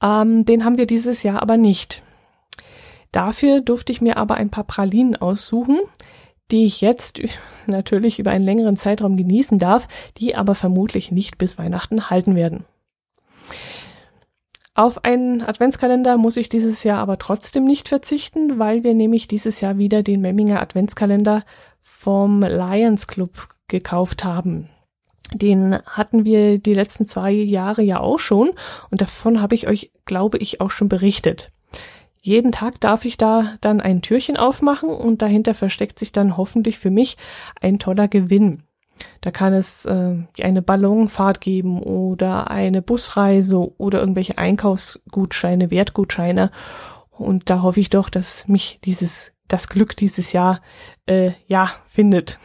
Ähm, 0.03 0.44
den 0.44 0.64
haben 0.64 0.76
wir 0.76 0.87
dieses 0.87 1.22
Jahr 1.22 1.40
aber 1.40 1.57
nicht. 1.57 2.03
Dafür 3.12 3.61
durfte 3.61 3.92
ich 3.92 4.00
mir 4.00 4.16
aber 4.16 4.35
ein 4.35 4.50
paar 4.50 4.64
Pralinen 4.64 5.14
aussuchen, 5.14 5.79
die 6.50 6.64
ich 6.64 6.81
jetzt 6.81 7.20
natürlich 7.66 8.18
über 8.18 8.33
einen 8.33 8.44
längeren 8.44 8.76
Zeitraum 8.76 9.16
genießen 9.16 9.61
darf, 9.61 9.87
die 10.16 10.35
aber 10.35 10.57
vermutlich 10.57 11.12
nicht 11.12 11.38
bis 11.38 11.59
Weihnachten 11.59 12.11
halten 12.11 12.35
werden. 12.35 12.64
Auf 14.81 15.05
einen 15.05 15.43
Adventskalender 15.43 16.16
muss 16.16 16.38
ich 16.38 16.49
dieses 16.49 16.85
Jahr 16.85 17.01
aber 17.01 17.19
trotzdem 17.19 17.64
nicht 17.64 17.90
verzichten, 17.90 18.59
weil 18.59 18.83
wir 18.83 18.95
nämlich 18.95 19.29
dieses 19.29 19.61
Jahr 19.61 19.77
wieder 19.77 20.03
den 20.03 20.23
Memminger 20.23 20.62
Adventskalender 20.62 21.45
vom 21.81 22.40
Lions 22.40 23.07
Club 23.07 23.49
gekauft 23.69 24.25
haben. 24.25 24.71
Den 25.35 25.79
hatten 25.85 26.25
wir 26.25 26.57
die 26.57 26.73
letzten 26.73 27.05
zwei 27.05 27.31
Jahre 27.31 27.83
ja 27.83 28.01
auch 28.01 28.19
schon 28.19 28.53
und 28.90 29.03
davon 29.03 29.43
habe 29.43 29.55
ich 29.55 29.69
euch, 29.69 29.93
glaube 30.07 30.38
ich, 30.38 30.62
auch 30.62 30.71
schon 30.71 30.88
berichtet. 30.88 31.53
Jeden 32.23 32.51
Tag 32.51 32.81
darf 32.81 33.05
ich 33.05 33.19
da 33.19 33.57
dann 33.61 33.83
ein 33.83 34.01
Türchen 34.01 34.38
aufmachen 34.38 34.88
und 34.88 35.21
dahinter 35.21 35.53
versteckt 35.53 35.99
sich 35.99 36.11
dann 36.11 36.38
hoffentlich 36.38 36.79
für 36.79 36.90
mich 36.90 37.19
ein 37.61 37.79
toller 37.79 38.09
Gewinn. 38.09 38.62
Da 39.20 39.30
kann 39.30 39.52
es 39.52 39.84
äh, 39.86 40.16
eine 40.40 40.62
Ballonfahrt 40.62 41.40
geben 41.40 41.82
oder 41.82 42.50
eine 42.50 42.82
Busreise 42.82 43.78
oder 43.78 44.00
irgendwelche 44.00 44.38
Einkaufsgutscheine, 44.38 45.70
Wertgutscheine. 45.70 46.50
Und 47.10 47.50
da 47.50 47.62
hoffe 47.62 47.80
ich 47.80 47.90
doch, 47.90 48.08
dass 48.08 48.48
mich 48.48 48.80
dieses, 48.84 49.32
das 49.46 49.68
Glück 49.68 49.96
dieses 49.96 50.32
Jahr, 50.32 50.60
äh, 51.06 51.32
ja, 51.46 51.70
findet. 51.84 52.38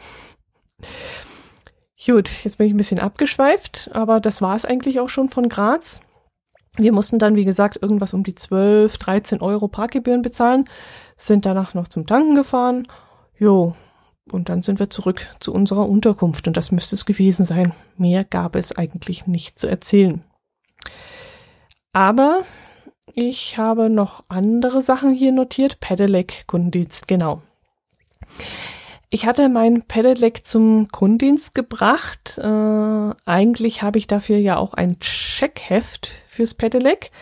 Gut, 2.04 2.30
jetzt 2.44 2.58
bin 2.58 2.68
ich 2.68 2.74
ein 2.74 2.76
bisschen 2.76 3.00
abgeschweift, 3.00 3.90
aber 3.92 4.20
das 4.20 4.40
war 4.42 4.54
es 4.54 4.64
eigentlich 4.64 5.00
auch 5.00 5.08
schon 5.08 5.28
von 5.28 5.48
Graz. 5.48 6.02
Wir 6.76 6.92
mussten 6.92 7.18
dann, 7.18 7.36
wie 7.36 7.44
gesagt, 7.44 7.78
irgendwas 7.80 8.14
um 8.14 8.22
die 8.22 8.34
12, 8.34 8.98
13 8.98 9.40
Euro 9.40 9.66
Parkgebühren 9.66 10.22
bezahlen, 10.22 10.68
sind 11.16 11.46
danach 11.46 11.74
noch 11.74 11.88
zum 11.88 12.06
Tanken 12.06 12.34
gefahren. 12.34 12.86
Jo, 13.38 13.74
und 14.32 14.48
dann 14.48 14.62
sind 14.62 14.78
wir 14.78 14.90
zurück 14.90 15.28
zu 15.40 15.52
unserer 15.52 15.88
Unterkunft 15.88 16.46
und 16.48 16.56
das 16.56 16.72
müsste 16.72 16.94
es 16.94 17.06
gewesen 17.06 17.44
sein. 17.44 17.72
Mehr 17.96 18.24
gab 18.24 18.56
es 18.56 18.76
eigentlich 18.76 19.26
nicht 19.26 19.58
zu 19.58 19.68
erzählen. 19.68 20.24
Aber 21.92 22.44
ich 23.14 23.56
habe 23.56 23.88
noch 23.88 24.24
andere 24.28 24.82
Sachen 24.82 25.12
hier 25.12 25.32
notiert. 25.32 25.80
Pedelec 25.80 26.46
Kundendienst, 26.46 27.08
genau. 27.08 27.40
Ich 29.08 29.24
hatte 29.24 29.48
mein 29.48 29.82
Pedelec 29.82 30.44
zum 30.44 30.88
Kundendienst 30.88 31.54
gebracht. 31.54 32.38
Äh, 32.38 33.14
eigentlich 33.24 33.82
habe 33.82 33.98
ich 33.98 34.08
dafür 34.08 34.36
ja 34.38 34.56
auch 34.56 34.74
ein 34.74 34.98
Checkheft 34.98 36.08
fürs 36.26 36.54
Pedelec, 36.54 37.12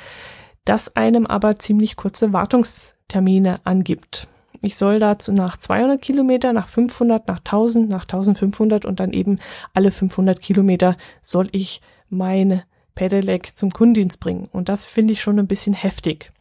das 0.64 0.96
einem 0.96 1.26
aber 1.26 1.58
ziemlich 1.58 1.96
kurze 1.96 2.32
Wartungstermine 2.32 3.60
angibt. 3.64 4.26
Ich 4.64 4.76
soll 4.76 4.98
dazu 4.98 5.32
nach 5.32 5.58
200 5.58 6.00
Kilometer, 6.00 6.54
nach 6.54 6.66
500, 6.66 7.28
nach 7.28 7.38
1000, 7.38 7.88
nach 7.88 8.04
1500 8.04 8.86
und 8.86 8.98
dann 8.98 9.12
eben 9.12 9.38
alle 9.74 9.90
500 9.90 10.40
Kilometer 10.40 10.96
soll 11.20 11.48
ich 11.52 11.82
meine 12.08 12.64
Pedelec 12.94 13.56
zum 13.56 13.70
Kundendienst 13.70 14.20
bringen. 14.20 14.48
Und 14.52 14.70
das 14.70 14.86
finde 14.86 15.12
ich 15.12 15.20
schon 15.20 15.38
ein 15.38 15.46
bisschen 15.46 15.74
heftig. 15.74 16.32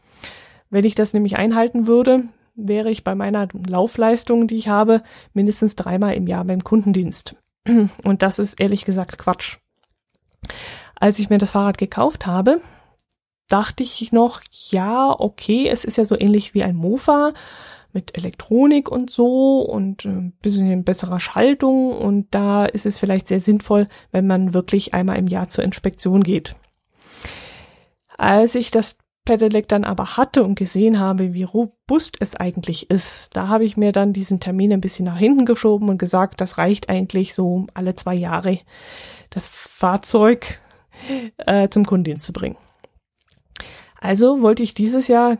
Wenn 0.69 0.85
ich 0.85 0.95
das 0.95 1.13
nämlich 1.13 1.35
einhalten 1.35 1.85
würde, 1.85 2.23
wäre 2.55 2.89
ich 2.89 3.03
bei 3.03 3.13
meiner 3.13 3.49
Laufleistung, 3.67 4.47
die 4.47 4.55
ich 4.55 4.69
habe, 4.69 5.01
mindestens 5.33 5.75
dreimal 5.75 6.13
im 6.13 6.27
Jahr 6.27 6.45
beim 6.45 6.63
Kundendienst. 6.63 7.35
Und 8.03 8.21
das 8.21 8.39
ist 8.39 8.59
ehrlich 8.59 8.85
gesagt 8.85 9.17
Quatsch. 9.17 9.57
Als 10.95 11.19
ich 11.19 11.29
mir 11.29 11.39
das 11.39 11.51
Fahrrad 11.51 11.77
gekauft 11.77 12.25
habe, 12.25 12.61
dachte 13.49 13.83
ich 13.83 14.11
noch, 14.13 14.41
ja, 14.69 15.13
okay, 15.17 15.67
es 15.67 15.83
ist 15.83 15.97
ja 15.97 16.05
so 16.05 16.17
ähnlich 16.17 16.53
wie 16.53 16.63
ein 16.63 16.75
Mofa 16.75 17.33
mit 17.93 18.17
Elektronik 18.17 18.89
und 18.89 19.09
so 19.09 19.59
und 19.61 20.05
ein 20.05 20.29
äh, 20.29 20.31
bisschen 20.41 20.83
besserer 20.83 21.19
Schaltung 21.19 21.91
und 21.91 22.27
da 22.31 22.65
ist 22.65 22.85
es 22.85 22.97
vielleicht 22.97 23.27
sehr 23.27 23.39
sinnvoll, 23.39 23.87
wenn 24.11 24.27
man 24.27 24.53
wirklich 24.53 24.93
einmal 24.93 25.17
im 25.17 25.27
Jahr 25.27 25.49
zur 25.49 25.63
Inspektion 25.63 26.23
geht. 26.23 26.55
Als 28.17 28.55
ich 28.55 28.71
das 28.71 28.97
Pedelec 29.25 29.69
dann 29.69 29.85
aber 29.85 30.17
hatte 30.17 30.43
und 30.43 30.55
gesehen 30.55 30.99
habe, 30.99 31.33
wie 31.33 31.43
robust 31.43 32.17
es 32.19 32.35
eigentlich 32.35 32.89
ist, 32.89 33.35
da 33.37 33.47
habe 33.47 33.63
ich 33.63 33.77
mir 33.77 33.91
dann 33.91 34.11
diesen 34.11 34.39
Termin 34.39 34.73
ein 34.73 34.81
bisschen 34.81 35.05
nach 35.05 35.17
hinten 35.17 35.45
geschoben 35.45 35.89
und 35.89 35.97
gesagt, 35.97 36.41
das 36.41 36.57
reicht 36.57 36.89
eigentlich 36.89 37.33
so 37.33 37.67
alle 37.73 37.95
zwei 37.95 38.15
Jahre, 38.15 38.59
das 39.29 39.47
Fahrzeug 39.47 40.59
äh, 41.37 41.69
zum 41.69 41.85
Kundendienst 41.85 42.25
zu 42.25 42.33
bringen. 42.33 42.57
Also 44.01 44.41
wollte 44.41 44.63
ich 44.63 44.73
dieses 44.73 45.07
Jahr 45.07 45.37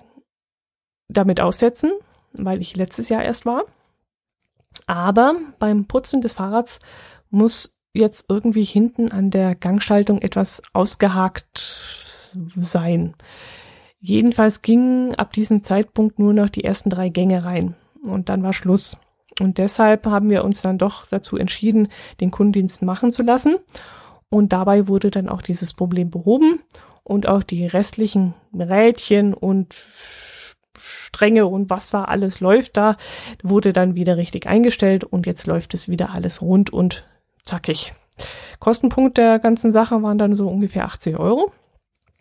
damit 1.09 1.41
aussetzen, 1.41 1.91
weil 2.33 2.61
ich 2.61 2.75
letztes 2.75 3.09
Jahr 3.09 3.23
erst 3.23 3.45
war. 3.45 3.63
Aber 4.87 5.35
beim 5.59 5.85
Putzen 5.85 6.21
des 6.21 6.33
Fahrrads 6.33 6.79
muss 7.29 7.77
jetzt 7.93 8.25
irgendwie 8.29 8.63
hinten 8.63 9.11
an 9.11 9.29
der 9.29 9.55
Gangschaltung 9.55 10.21
etwas 10.21 10.61
ausgehakt 10.73 12.31
sein. 12.55 13.15
Jedenfalls 13.99 14.61
gingen 14.61 15.15
ab 15.15 15.31
diesem 15.33 15.63
Zeitpunkt 15.63 16.19
nur 16.19 16.33
noch 16.33 16.49
die 16.49 16.63
ersten 16.63 16.89
drei 16.89 17.09
Gänge 17.09 17.45
rein 17.45 17.75
und 18.03 18.29
dann 18.29 18.43
war 18.43 18.53
Schluss. 18.53 18.97
Und 19.39 19.57
deshalb 19.57 20.05
haben 20.05 20.29
wir 20.29 20.43
uns 20.43 20.61
dann 20.61 20.77
doch 20.77 21.07
dazu 21.07 21.37
entschieden, 21.37 21.87
den 22.19 22.31
Kundendienst 22.31 22.81
machen 22.81 23.11
zu 23.11 23.23
lassen. 23.23 23.55
Und 24.29 24.53
dabei 24.53 24.87
wurde 24.87 25.11
dann 25.11 25.29
auch 25.29 25.41
dieses 25.41 25.73
Problem 25.73 26.09
behoben 26.09 26.59
und 27.03 27.27
auch 27.27 27.43
die 27.43 27.65
restlichen 27.65 28.33
Rädchen 28.53 29.33
und 29.33 29.73
Stränge 31.13 31.45
und 31.45 31.69
was 31.69 31.89
da 31.89 32.05
alles 32.05 32.39
läuft 32.39 32.75
da, 32.75 32.97
wurde 33.43 33.71
dann 33.71 33.93
wieder 33.93 34.17
richtig 34.17 34.47
eingestellt 34.47 35.03
und 35.03 35.27
jetzt 35.27 35.45
läuft 35.45 35.73
es 35.75 35.87
wieder 35.87 36.09
alles 36.11 36.41
rund 36.41 36.73
und 36.73 37.05
zackig. 37.45 37.93
Kostenpunkt 38.59 39.17
der 39.17 39.39
ganzen 39.39 39.71
Sache 39.71 40.01
waren 40.01 40.17
dann 40.17 40.35
so 40.35 40.49
ungefähr 40.49 40.85
80 40.85 41.17
Euro. 41.19 41.51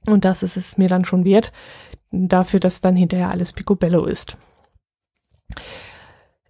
Und 0.07 0.24
das 0.24 0.42
ist 0.42 0.57
es 0.57 0.78
mir 0.78 0.88
dann 0.88 1.05
schon 1.05 1.24
wert, 1.24 1.52
dafür, 2.11 2.61
dass 2.61 2.81
dann 2.81 2.96
hinterher 2.96 3.31
alles 3.31 3.52
Picobello 3.52 4.05
ist. 4.05 4.37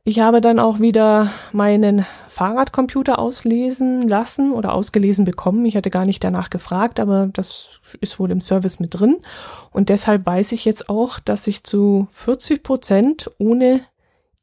Ich 0.04 0.18
habe 0.18 0.40
dann 0.40 0.58
auch 0.58 0.80
wieder 0.80 1.30
meinen 1.52 2.04
Fahrradcomputer 2.26 3.20
auslesen 3.20 4.08
lassen 4.08 4.50
oder 4.50 4.74
ausgelesen 4.74 5.24
bekommen. 5.24 5.64
Ich 5.64 5.76
hatte 5.76 5.90
gar 5.90 6.04
nicht 6.04 6.24
danach 6.24 6.50
gefragt, 6.50 6.98
aber 6.98 7.28
das 7.32 7.78
ist 8.00 8.18
wohl 8.18 8.32
im 8.32 8.40
Service 8.40 8.80
mit 8.80 8.98
drin. 8.98 9.18
Und 9.70 9.90
deshalb 9.90 10.26
weiß 10.26 10.50
ich 10.52 10.64
jetzt 10.64 10.88
auch, 10.88 11.20
dass 11.20 11.46
ich 11.46 11.62
zu 11.62 12.08
40 12.10 12.64
Prozent 12.64 13.30
ohne 13.38 13.82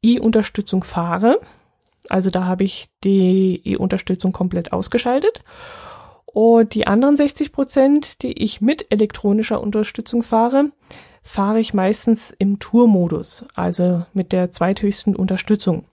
E-Unterstützung 0.02 0.82
fahre. 0.82 1.38
Also 2.08 2.30
da 2.30 2.46
habe 2.46 2.64
ich 2.64 2.88
die 3.04 3.60
E-Unterstützung 3.62 4.32
komplett 4.32 4.72
ausgeschaltet. 4.72 5.44
Und 6.24 6.72
die 6.72 6.86
anderen 6.86 7.18
60 7.18 7.52
Prozent, 7.52 8.22
die 8.22 8.32
ich 8.32 8.62
mit 8.62 8.90
elektronischer 8.90 9.60
Unterstützung 9.60 10.22
fahre, 10.22 10.70
fahre 11.22 11.60
ich 11.60 11.74
meistens 11.74 12.34
im 12.38 12.58
Tourmodus, 12.58 13.44
also 13.54 14.04
mit 14.12 14.32
der 14.32 14.50
zweithöchsten 14.50 15.14
Unterstützung. 15.14 15.84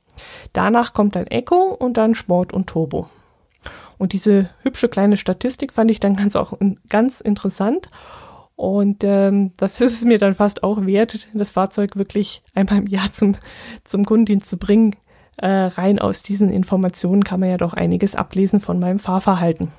Danach 0.54 0.94
kommt 0.94 1.16
dann 1.16 1.28
Echo 1.28 1.76
und 1.78 1.98
dann 1.98 2.16
Sport 2.16 2.54
und 2.54 2.68
Turbo. 2.68 3.08
Und 3.98 4.14
diese 4.14 4.50
hübsche 4.62 4.90
kleine 4.90 5.18
Statistik 5.18 5.74
fand 5.74 5.92
ich 5.92 6.00
dann 6.00 6.16
ganz 6.16 6.36
auch 6.36 6.54
ganz 6.90 7.22
interessant. 7.22 7.90
Und 8.56 9.04
ähm, 9.04 9.52
das 9.58 9.82
ist 9.82 9.94
es 9.94 10.06
mir 10.06 10.18
dann 10.18 10.34
fast 10.34 10.64
auch 10.64 10.86
wert, 10.86 11.28
das 11.34 11.52
Fahrzeug 11.52 11.96
wirklich 11.96 12.44
einmal 12.54 12.80
im 12.80 12.88
Jahr 12.88 13.12
zum, 13.12 13.36
zum 13.84 14.06
Kundendienst 14.06 14.48
zu 14.48 14.58
bringen. 14.58 14.96
Äh, 15.38 15.50
rein 15.50 16.00
aus 16.00 16.24
diesen 16.24 16.52
Informationen 16.52 17.24
kann 17.24 17.40
man 17.40 17.50
ja 17.50 17.58
doch 17.58 17.74
einiges 17.74 18.16
ablesen 18.16 18.60
von 18.60 18.80
meinem 18.80 18.98
Fahrverhalten. 18.98 19.72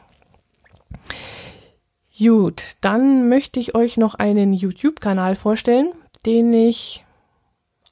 Gut, 2.18 2.76
dann 2.80 3.28
möchte 3.28 3.60
ich 3.60 3.76
euch 3.76 3.96
noch 3.96 4.16
einen 4.16 4.52
YouTube-Kanal 4.52 5.36
vorstellen, 5.36 5.92
den 6.26 6.52
ich 6.52 7.04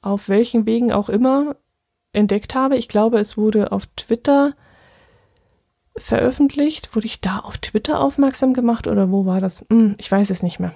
auf 0.01 0.27
welchen 0.27 0.65
Wegen 0.65 0.91
auch 0.91 1.07
immer 1.07 1.55
entdeckt 2.11 2.53
habe. 2.53 2.75
Ich 2.75 2.89
glaube, 2.89 3.19
es 3.19 3.37
wurde 3.37 3.71
auf 3.71 3.85
Twitter 3.95 4.53
veröffentlicht. 5.95 6.93
Wurde 6.95 7.07
ich 7.07 7.21
da 7.21 7.39
auf 7.39 7.57
Twitter 7.57 8.01
aufmerksam 8.01 8.53
gemacht 8.53 8.87
oder 8.87 9.11
wo 9.11 9.25
war 9.25 9.39
das? 9.39 9.65
Hm, 9.69 9.95
ich 9.99 10.11
weiß 10.11 10.29
es 10.29 10.43
nicht 10.43 10.59
mehr. 10.59 10.73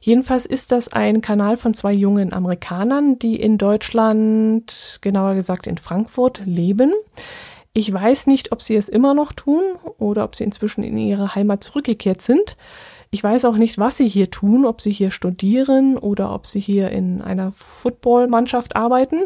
Jedenfalls 0.00 0.46
ist 0.46 0.72
das 0.72 0.88
ein 0.88 1.20
Kanal 1.20 1.56
von 1.56 1.74
zwei 1.74 1.92
jungen 1.92 2.32
Amerikanern, 2.32 3.18
die 3.18 3.40
in 3.40 3.58
Deutschland, 3.58 4.98
genauer 5.00 5.34
gesagt 5.34 5.66
in 5.66 5.78
Frankfurt, 5.78 6.42
leben. 6.44 6.92
Ich 7.74 7.92
weiß 7.92 8.26
nicht, 8.26 8.52
ob 8.52 8.60
sie 8.60 8.76
es 8.76 8.88
immer 8.88 9.14
noch 9.14 9.32
tun 9.32 9.62
oder 9.98 10.24
ob 10.24 10.34
sie 10.34 10.44
inzwischen 10.44 10.82
in 10.82 10.96
ihre 10.98 11.34
Heimat 11.34 11.64
zurückgekehrt 11.64 12.20
sind. 12.20 12.56
Ich 13.10 13.24
weiß 13.24 13.46
auch 13.46 13.56
nicht, 13.56 13.78
was 13.78 13.96
sie 13.96 14.08
hier 14.08 14.30
tun, 14.30 14.66
ob 14.66 14.80
sie 14.80 14.90
hier 14.90 15.10
studieren 15.10 15.96
oder 15.96 16.34
ob 16.34 16.46
sie 16.46 16.60
hier 16.60 16.90
in 16.90 17.22
einer 17.22 17.50
Footballmannschaft 17.50 18.76
arbeiten. 18.76 19.24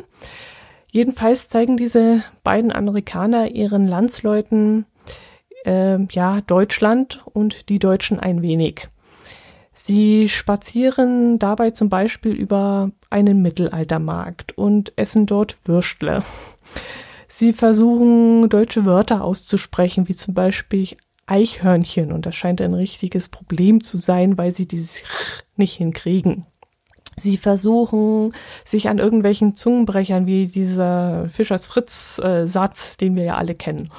Jedenfalls 0.91 1.49
zeigen 1.49 1.77
diese 1.77 2.23
beiden 2.45 2.73
Amerikaner 2.73 3.51
ihren 3.51 3.87
Landsleuten 3.87 4.87
äh, 5.65 5.99
ja 6.13 6.41
Deutschland 6.41 7.25
und 7.33 7.69
die 7.69 7.79
Deutschen 7.79 8.21
ein 8.21 8.43
wenig. 8.43 8.89
Sie 9.73 10.29
spazieren 10.29 11.39
dabei 11.39 11.71
zum 11.73 11.89
Beispiel 11.89 12.33
über 12.33 12.93
einen 13.11 13.43
Mittelaltermarkt 13.43 14.57
und 14.57 14.93
essen 14.97 15.27
dort 15.27 15.57
Würstle. 15.65 16.23
Sie 17.39 17.53
versuchen 17.53 18.49
deutsche 18.49 18.87
Wörter 18.87 19.23
auszusprechen, 19.23 20.09
wie 20.09 20.17
zum 20.17 20.33
Beispiel 20.33 20.97
Eichhörnchen, 21.27 22.11
und 22.11 22.25
das 22.25 22.35
scheint 22.35 22.63
ein 22.63 22.73
richtiges 22.73 23.29
Problem 23.29 23.83
zu 23.83 23.99
sein, 23.99 24.39
weil 24.39 24.55
sie 24.55 24.67
dieses 24.67 25.03
nicht 25.55 25.75
hinkriegen. 25.75 26.47
Sie 27.15 27.37
versuchen, 27.37 28.33
sich 28.65 28.89
an 28.89 28.97
irgendwelchen 28.97 29.55
Zungenbrechern 29.55 30.25
wie 30.25 30.47
dieser 30.47 31.29
Fischers 31.29 31.67
Fritz 31.67 32.19
äh, 32.21 32.47
Satz, 32.47 32.97
den 32.97 33.17
wir 33.17 33.25
ja 33.25 33.37
alle 33.37 33.55
kennen. 33.55 33.91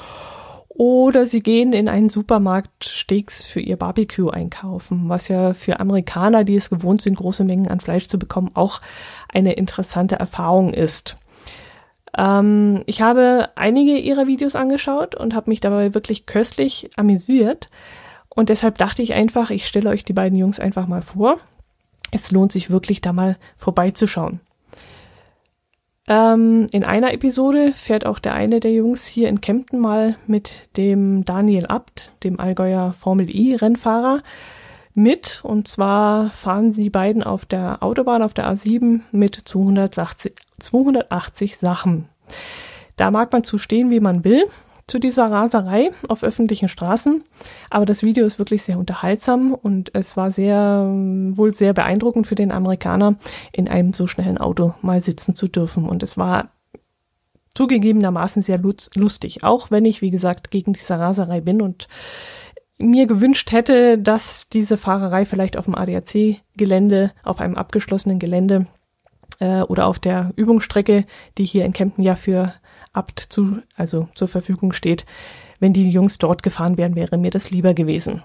Oder 0.70 1.28
sie 1.28 1.44
gehen 1.44 1.74
in 1.74 1.90
einen 1.90 2.10
Supermarkt 2.10 2.86
Steaks 2.86 3.46
für 3.46 3.60
ihr 3.60 3.78
Barbecue 3.78 4.32
einkaufen, 4.32 5.10
was 5.10 5.28
ja 5.28 5.54
für 5.54 5.80
Amerikaner, 5.80 6.44
die 6.44 6.56
es 6.56 6.72
gewohnt 6.72 7.04
sind, 7.04 7.18
große 7.18 7.44
Mengen 7.44 7.68
an 7.68 7.82
Fleisch 7.82 8.08
zu 8.08 8.18
bekommen, 8.18 8.50
auch 8.56 8.82
eine 9.32 9.54
interessante 9.54 10.16
Erfahrung 10.16 10.74
ist. 10.74 11.20
Ähm, 12.18 12.84
ich 12.88 13.02
habe 13.02 13.50
einige 13.56 13.98
ihrer 13.98 14.28
Videos 14.28 14.56
angeschaut 14.56 15.16
und 15.16 15.36
habe 15.36 15.50
mich 15.50 15.60
dabei 15.60 15.94
wirklich 15.94 16.26
köstlich 16.26 16.90
amüsiert. 16.98 17.70
Und 18.30 18.50
deshalb 18.50 18.78
dachte 18.78 19.02
ich 19.02 19.14
einfach, 19.14 19.50
ich 19.50 19.68
stelle 19.68 19.90
euch 19.90 20.04
die 20.04 20.14
beiden 20.14 20.38
Jungs 20.38 20.60
einfach 20.60 20.88
mal 20.88 21.02
vor. 21.02 21.38
Es 22.12 22.32
lohnt 22.32 22.52
sich 22.52 22.70
wirklich, 22.70 23.02
da 23.02 23.14
mal 23.14 23.38
vorbeizuschauen. 23.56 24.40
Ähm, 26.08 26.68
in 26.72 26.86
einer 26.86 27.14
Episode 27.14 27.74
fährt 27.74 28.06
auch 28.06 28.20
der 28.20 28.34
eine 28.34 28.60
der 28.62 28.72
Jungs 28.72 29.06
hier 29.06 29.28
in 29.28 29.42
Kempten 29.42 29.80
mal 29.80 30.16
mit 30.26 30.70
dem 30.78 31.26
Daniel 31.26 31.66
Abt, 31.68 32.14
dem 32.24 32.40
Allgäuer 32.40 32.94
Formel 32.94 33.28
E-Rennfahrer, 33.30 34.24
mit. 34.94 35.42
Und 35.44 35.68
zwar 35.68 36.32
fahren 36.32 36.72
sie 36.72 36.90
beiden 36.90 37.24
auf 37.24 37.46
der 37.46 37.84
Autobahn, 37.84 38.22
auf 38.22 38.34
der 38.34 38.50
A7 38.50 39.02
mit 39.12 39.36
280, 39.36 40.34
280 40.60 41.58
Sachen. 41.58 42.10
Da 42.96 43.12
mag 43.12 43.32
man 43.32 43.44
zustehen, 43.44 43.90
wie 43.90 44.00
man 44.00 44.24
will 44.24 44.48
zu 44.88 45.00
dieser 45.00 45.30
Raserei 45.30 45.92
auf 46.08 46.24
öffentlichen 46.24 46.70
Straßen. 46.70 47.24
Aber 47.70 47.86
das 47.86 48.04
Video 48.04 48.26
ist 48.26 48.40
wirklich 48.40 48.64
sehr 48.64 48.80
unterhaltsam 48.80 49.54
und 49.54 49.94
es 49.94 50.16
war 50.16 50.32
sehr, 50.32 50.88
wohl 51.34 51.54
sehr 51.54 51.74
beeindruckend 51.74 52.26
für 52.26 52.36
den 52.36 52.52
Amerikaner, 52.52 53.16
in 53.52 53.68
einem 53.68 53.94
so 53.94 54.08
schnellen 54.08 54.38
Auto 54.38 54.74
mal 54.82 55.02
sitzen 55.02 55.36
zu 55.36 55.48
dürfen. 55.48 55.88
Und 55.88 56.04
es 56.04 56.18
war 56.18 56.52
zugegebenermaßen 57.54 58.42
sehr 58.42 58.60
lustig, 58.60 59.44
auch 59.44 59.72
wenn 59.72 59.84
ich, 59.84 60.02
wie 60.02 60.12
gesagt, 60.12 60.52
gegen 60.52 60.74
diese 60.74 60.98
Raserei 60.98 61.42
bin 61.42 61.62
und 61.62 61.88
mir 62.78 63.08
gewünscht 63.08 63.52
hätte, 63.52 63.98
dass 63.98 64.50
diese 64.50 64.78
Fahrerei 64.78 65.26
vielleicht 65.26 65.58
auf 65.58 65.66
dem 65.66 65.76
ADAC-Gelände, 65.76 67.12
auf 67.24 67.40
einem 67.40 67.56
abgeschlossenen 67.56 68.20
Gelände 68.20 68.68
äh, 69.40 69.62
oder 69.62 69.88
auf 69.88 70.00
der 70.00 70.32
Übungsstrecke, 70.36 71.06
die 71.38 71.46
hier 71.46 71.66
in 71.66 71.74
Kempten 71.74 72.04
ja 72.04 72.16
für 72.16 72.54
Abt 72.94 73.20
zu, 73.20 73.60
also 73.76 74.08
zur 74.16 74.28
Verfügung 74.28 74.74
steht. 74.74 75.06
Wenn 75.60 75.74
die 75.74 75.90
Jungs 75.90 76.18
dort 76.18 76.44
gefahren 76.44 76.78
wären, 76.78 76.96
wäre 76.96 77.18
mir 77.18 77.32
das 77.32 77.52
lieber 77.52 77.74
gewesen. 77.74 78.24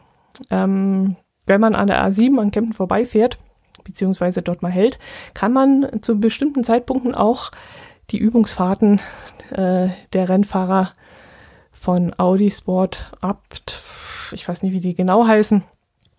Ähm, 0.51 1.17
wenn 1.47 1.61
man 1.61 1.75
an 1.75 1.89
der 1.89 2.05
A7 2.07 2.39
an 2.39 2.51
Kempten 2.51 2.75
vorbeifährt, 2.75 3.39
beziehungsweise 3.85 4.43
dort 4.43 4.63
mal 4.63 4.71
hält, 4.71 4.99
kann 5.35 5.53
man 5.53 6.03
zu 6.03 6.21
bestimmten 6.21 6.65
Zeitpunkten 6.65 7.15
auch 7.15 7.51
die 8.11 8.19
Übungsfahrten 8.19 9.01
äh, 9.51 9.89
der 10.13 10.29
Rennfahrer 10.29 10.93
von 11.73 12.13
Audi 12.19 12.51
Sport 12.51 13.11
Abt, 13.21 13.83
ich 14.33 14.47
weiß 14.47 14.63
nicht, 14.63 14.73
wie 14.73 14.81
die 14.81 14.95
genau 14.95 15.27
heißen, 15.27 15.65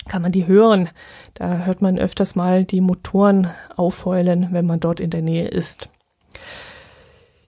kann 0.08 0.22
man 0.22 0.32
die 0.32 0.48
hören. 0.48 0.90
Da 1.34 1.66
hört 1.66 1.82
man 1.82 1.98
öfters 1.98 2.36
mal 2.36 2.66
die 2.66 2.82
Motoren 2.82 3.48
aufheulen, 3.76 4.50
wenn 4.52 4.66
man 4.66 4.80
dort 4.80 5.00
in 5.00 5.10
der 5.10 5.22
Nähe 5.22 5.48
ist. 5.48 5.90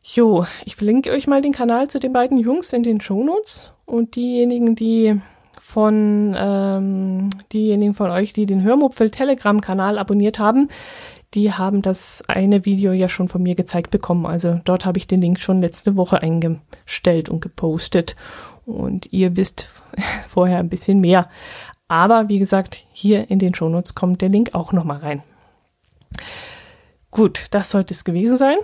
Jo, 0.04 0.46
ich 0.66 0.76
verlinke 0.76 1.12
euch 1.12 1.28
mal 1.28 1.42
den 1.42 1.52
Kanal 1.52 1.88
zu 1.90 2.00
den 2.00 2.14
beiden 2.14 2.38
Jungs 2.38 2.74
in 2.74 2.84
den 2.84 3.02
Shownotes 3.02 3.74
und 3.86 4.16
diejenigen, 4.16 4.76
die 4.76 5.20
von 5.60 6.36
ähm, 6.38 7.30
diejenigen 7.52 7.96
von 7.96 8.12
euch, 8.12 8.32
die 8.32 8.46
den 8.46 8.62
Hörmupfel 8.62 9.10
Telegram 9.10 9.60
Kanal 9.62 9.98
abonniert 9.98 10.38
haben, 10.38 10.70
die 11.34 11.52
haben 11.52 11.82
das 11.82 12.24
eine 12.28 12.66
Video 12.66 12.92
ja 12.94 13.10
schon 13.10 13.28
von 13.28 13.42
mir 13.44 13.56
gezeigt 13.56 13.90
bekommen. 13.90 14.26
Also 14.26 14.62
dort 14.64 14.86
habe 14.86 15.00
ich 15.00 15.08
den 15.08 15.22
Link 15.22 15.40
schon 15.40 15.60
letzte 15.60 15.96
Woche 15.96 16.22
eingestellt 16.22 17.30
und 17.30 17.42
gepostet 17.42 18.16
und 18.66 19.12
ihr 19.12 19.36
wisst 19.36 19.70
vorher 20.28 20.60
ein 20.60 20.70
bisschen 20.70 21.00
mehr. 21.00 21.30
Aber 21.88 22.30
wie 22.30 22.40
gesagt, 22.40 22.86
hier 22.92 23.30
in 23.30 23.40
den 23.40 23.54
Shownotes 23.54 23.96
kommt 23.96 24.22
der 24.22 24.30
Link 24.30 24.54
auch 24.54 24.74
nochmal 24.74 24.98
rein. 24.98 25.24
Gut, 27.12 27.48
das 27.52 27.70
sollte 27.70 27.94
es 27.94 28.04
gewesen 28.04 28.38
sein. 28.38 28.58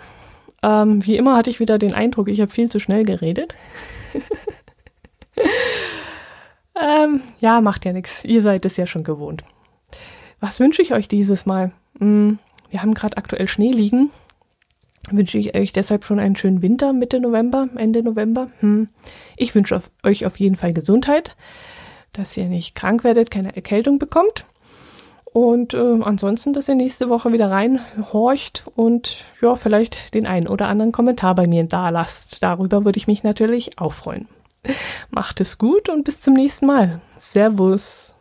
Ähm, 0.63 1.05
wie 1.05 1.17
immer 1.17 1.37
hatte 1.37 1.49
ich 1.49 1.59
wieder 1.59 1.77
den 1.77 1.93
Eindruck, 1.93 2.27
ich 2.27 2.41
habe 2.41 2.51
viel 2.51 2.69
zu 2.69 2.79
schnell 2.79 3.03
geredet. 3.03 3.55
ähm, 6.79 7.21
ja, 7.39 7.61
macht 7.61 7.85
ja 7.85 7.93
nichts. 7.93 8.25
Ihr 8.25 8.41
seid 8.41 8.65
es 8.65 8.77
ja 8.77 8.85
schon 8.85 9.03
gewohnt. 9.03 9.43
Was 10.39 10.59
wünsche 10.59 10.81
ich 10.81 10.93
euch 10.93 11.07
dieses 11.07 11.45
Mal? 11.45 11.71
Hm, 11.99 12.39
wir 12.69 12.81
haben 12.81 12.93
gerade 12.93 13.17
aktuell 13.17 13.47
Schnee 13.47 13.71
liegen. 13.71 14.11
Wünsche 15.09 15.37
ich 15.37 15.55
euch 15.55 15.73
deshalb 15.73 16.03
schon 16.05 16.19
einen 16.19 16.35
schönen 16.35 16.61
Winter 16.61 16.93
Mitte 16.93 17.19
November, 17.19 17.67
Ende 17.75 18.03
November. 18.03 18.49
Hm. 18.59 18.89
Ich 19.35 19.55
wünsche 19.55 19.79
euch 20.03 20.25
auf 20.25 20.39
jeden 20.39 20.55
Fall 20.55 20.73
Gesundheit, 20.73 21.35
dass 22.13 22.35
ihr 22.37 22.45
nicht 22.45 22.75
krank 22.75 23.03
werdet, 23.03 23.31
keine 23.31 23.55
Erkältung 23.55 23.99
bekommt. 23.99 24.45
Und 25.33 25.73
äh, 25.73 26.01
ansonsten, 26.01 26.51
dass 26.51 26.67
ihr 26.67 26.75
nächste 26.75 27.09
Woche 27.09 27.31
wieder 27.31 27.49
reinhorcht 27.49 28.65
und 28.75 29.23
ja, 29.41 29.55
vielleicht 29.55 30.13
den 30.13 30.27
einen 30.27 30.47
oder 30.47 30.67
anderen 30.67 30.91
Kommentar 30.91 31.35
bei 31.35 31.47
mir 31.47 31.63
da 31.63 31.89
lasst. 31.89 32.43
Darüber 32.43 32.83
würde 32.83 32.97
ich 32.97 33.07
mich 33.07 33.23
natürlich 33.23 33.79
auch 33.79 33.93
freuen. 33.93 34.27
Macht 35.09 35.39
es 35.39 35.57
gut 35.57 35.87
und 35.89 36.03
bis 36.03 36.19
zum 36.19 36.33
nächsten 36.33 36.65
Mal. 36.65 37.01
Servus. 37.15 38.13